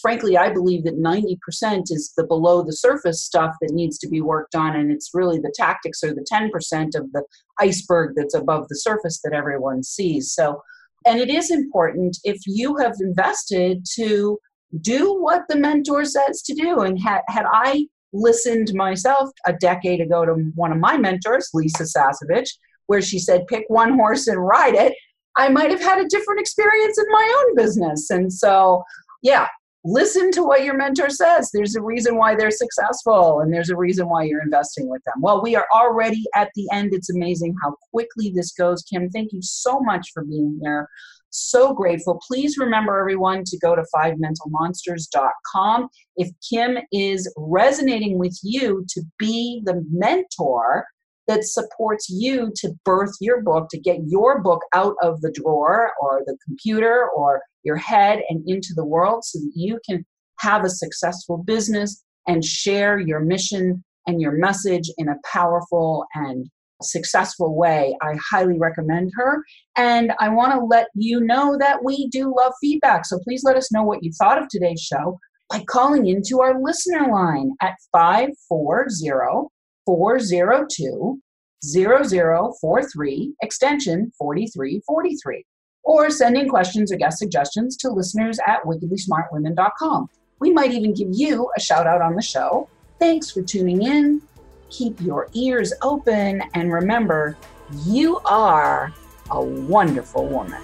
frankly, 0.00 0.36
I 0.36 0.52
believe 0.52 0.84
that 0.84 0.98
90% 0.98 1.84
is 1.90 2.12
the 2.16 2.24
below 2.24 2.62
the 2.62 2.72
surface 2.72 3.22
stuff 3.22 3.54
that 3.60 3.72
needs 3.72 3.98
to 3.98 4.08
be 4.08 4.20
worked 4.20 4.54
on, 4.54 4.76
and 4.76 4.90
it's 4.90 5.10
really 5.14 5.38
the 5.38 5.52
tactics 5.54 6.02
or 6.02 6.14
the 6.14 6.26
10% 6.30 6.94
of 6.94 7.10
the 7.12 7.24
iceberg 7.58 8.14
that's 8.16 8.34
above 8.34 8.68
the 8.68 8.76
surface 8.76 9.20
that 9.24 9.32
everyone 9.32 9.82
sees. 9.82 10.32
So, 10.32 10.62
and 11.06 11.18
it 11.18 11.30
is 11.30 11.50
important 11.50 12.18
if 12.24 12.38
you 12.46 12.76
have 12.76 12.94
invested 13.00 13.84
to 13.94 14.38
do 14.80 15.14
what 15.20 15.42
the 15.48 15.56
mentor 15.56 16.04
says 16.04 16.42
to 16.42 16.54
do. 16.54 16.80
And 16.80 17.00
had, 17.00 17.22
had 17.28 17.46
I 17.50 17.86
listened 18.12 18.72
myself 18.74 19.30
a 19.46 19.52
decade 19.52 20.00
ago 20.00 20.24
to 20.24 20.32
one 20.54 20.72
of 20.72 20.78
my 20.78 20.96
mentors, 20.96 21.48
Lisa 21.54 21.84
Sasevich, 21.84 22.50
where 22.86 23.02
she 23.02 23.18
said, 23.18 23.46
pick 23.46 23.64
one 23.68 23.94
horse 23.94 24.26
and 24.26 24.44
ride 24.44 24.74
it, 24.74 24.94
I 25.36 25.48
might 25.48 25.70
have 25.70 25.82
had 25.82 25.98
a 25.98 26.08
different 26.08 26.40
experience 26.40 26.98
in 26.98 27.04
my 27.10 27.34
own 27.38 27.56
business. 27.56 28.10
And 28.10 28.32
so, 28.32 28.82
yeah, 29.22 29.48
listen 29.84 30.32
to 30.32 30.42
what 30.42 30.64
your 30.64 30.74
mentor 30.74 31.10
says. 31.10 31.50
There's 31.52 31.76
a 31.76 31.82
reason 31.82 32.16
why 32.16 32.34
they're 32.34 32.50
successful 32.50 33.40
and 33.40 33.52
there's 33.52 33.70
a 33.70 33.76
reason 33.76 34.08
why 34.08 34.24
you're 34.24 34.42
investing 34.42 34.88
with 34.88 35.02
them. 35.04 35.16
Well, 35.20 35.42
we 35.42 35.54
are 35.54 35.66
already 35.74 36.24
at 36.34 36.50
the 36.54 36.66
end. 36.72 36.92
It's 36.92 37.10
amazing 37.10 37.54
how 37.62 37.76
quickly 37.92 38.32
this 38.34 38.52
goes. 38.52 38.82
Kim, 38.82 39.08
thank 39.10 39.32
you 39.32 39.42
so 39.42 39.78
much 39.80 40.10
for 40.12 40.24
being 40.24 40.58
here. 40.62 40.88
So 41.30 41.74
grateful. 41.74 42.20
Please 42.26 42.56
remember, 42.56 42.98
everyone, 42.98 43.44
to 43.44 43.58
go 43.58 43.76
to 43.76 43.84
fivementalmonsters.com. 43.94 45.88
If 46.16 46.30
Kim 46.48 46.78
is 46.92 47.32
resonating 47.36 48.18
with 48.18 48.38
you 48.42 48.86
to 48.88 49.02
be 49.18 49.62
the 49.64 49.84
mentor, 49.90 50.86
that 51.26 51.44
supports 51.44 52.08
you 52.08 52.52
to 52.56 52.72
birth 52.84 53.12
your 53.20 53.42
book, 53.42 53.68
to 53.70 53.80
get 53.80 53.98
your 54.06 54.40
book 54.42 54.62
out 54.74 54.94
of 55.02 55.20
the 55.20 55.32
drawer 55.32 55.92
or 56.00 56.22
the 56.26 56.36
computer 56.44 57.08
or 57.16 57.42
your 57.64 57.76
head 57.76 58.20
and 58.28 58.48
into 58.48 58.72
the 58.74 58.84
world 58.84 59.24
so 59.24 59.38
that 59.38 59.52
you 59.54 59.78
can 59.88 60.04
have 60.38 60.64
a 60.64 60.70
successful 60.70 61.38
business 61.38 62.04
and 62.26 62.44
share 62.44 62.98
your 62.98 63.20
mission 63.20 63.82
and 64.06 64.20
your 64.20 64.32
message 64.32 64.90
in 64.98 65.08
a 65.08 65.16
powerful 65.24 66.04
and 66.14 66.46
successful 66.82 67.56
way. 67.56 67.96
I 68.02 68.14
highly 68.30 68.58
recommend 68.58 69.10
her. 69.16 69.42
And 69.76 70.12
I 70.20 70.28
want 70.28 70.52
to 70.52 70.64
let 70.64 70.88
you 70.94 71.20
know 71.20 71.56
that 71.58 71.82
we 71.82 72.08
do 72.08 72.34
love 72.36 72.52
feedback. 72.60 73.06
So 73.06 73.18
please 73.24 73.42
let 73.44 73.56
us 73.56 73.72
know 73.72 73.82
what 73.82 74.02
you 74.02 74.12
thought 74.12 74.40
of 74.40 74.48
today's 74.48 74.80
show 74.80 75.18
by 75.48 75.64
calling 75.68 76.06
into 76.06 76.40
our 76.40 76.60
listener 76.60 77.10
line 77.10 77.52
at 77.60 77.74
540 77.92 79.48
402 79.86 81.20
0043, 81.64 83.34
extension 83.42 84.12
4343, 84.18 85.44
or 85.84 86.10
sending 86.10 86.48
questions 86.48 86.92
or 86.92 86.96
guest 86.96 87.18
suggestions 87.18 87.76
to 87.78 87.88
listeners 87.90 88.38
at 88.46 88.62
wickedlysmartwomen.com. 88.64 90.08
We 90.38 90.52
might 90.52 90.72
even 90.72 90.92
give 90.92 91.08
you 91.12 91.50
a 91.56 91.60
shout 91.60 91.86
out 91.86 92.02
on 92.02 92.14
the 92.14 92.22
show. 92.22 92.68
Thanks 92.98 93.30
for 93.30 93.42
tuning 93.42 93.82
in. 93.82 94.20
Keep 94.68 95.00
your 95.00 95.28
ears 95.32 95.72
open 95.82 96.42
and 96.54 96.72
remember, 96.72 97.36
you 97.84 98.18
are 98.24 98.92
a 99.30 99.42
wonderful 99.42 100.26
woman. 100.26 100.62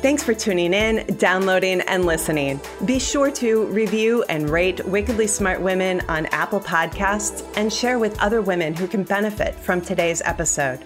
Thanks 0.00 0.22
for 0.22 0.32
tuning 0.32 0.74
in, 0.74 1.04
downloading, 1.16 1.80
and 1.80 2.04
listening. 2.04 2.60
Be 2.84 3.00
sure 3.00 3.32
to 3.32 3.66
review 3.66 4.22
and 4.28 4.48
rate 4.48 4.84
Wickedly 4.86 5.26
Smart 5.26 5.60
Women 5.60 6.02
on 6.08 6.26
Apple 6.26 6.60
Podcasts 6.60 7.44
and 7.56 7.72
share 7.72 7.98
with 7.98 8.16
other 8.20 8.40
women 8.40 8.76
who 8.76 8.86
can 8.86 9.02
benefit 9.02 9.56
from 9.56 9.80
today's 9.80 10.22
episode. 10.24 10.78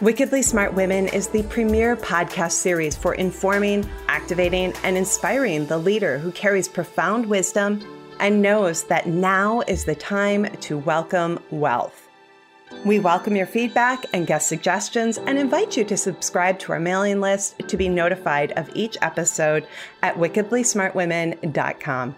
Wickedly 0.00 0.42
Smart 0.42 0.74
Women 0.74 1.08
is 1.08 1.26
the 1.26 1.42
premier 1.44 1.96
podcast 1.96 2.52
series 2.52 2.94
for 2.94 3.14
informing, 3.14 3.84
activating, 4.06 4.72
and 4.84 4.96
inspiring 4.96 5.66
the 5.66 5.78
leader 5.78 6.18
who 6.18 6.30
carries 6.30 6.68
profound 6.68 7.26
wisdom 7.26 7.80
and 8.20 8.40
knows 8.40 8.84
that 8.84 9.08
now 9.08 9.62
is 9.62 9.84
the 9.84 9.96
time 9.96 10.44
to 10.60 10.78
welcome 10.78 11.40
wealth. 11.50 12.01
We 12.84 12.98
welcome 12.98 13.36
your 13.36 13.46
feedback 13.46 14.06
and 14.12 14.26
guest 14.26 14.48
suggestions 14.48 15.16
and 15.16 15.38
invite 15.38 15.76
you 15.76 15.84
to 15.84 15.96
subscribe 15.96 16.58
to 16.60 16.72
our 16.72 16.80
mailing 16.80 17.20
list 17.20 17.60
to 17.68 17.76
be 17.76 17.88
notified 17.88 18.50
of 18.52 18.70
each 18.74 18.96
episode 19.02 19.68
at 20.02 20.16
wickedlysmartwomen.com. 20.16 22.16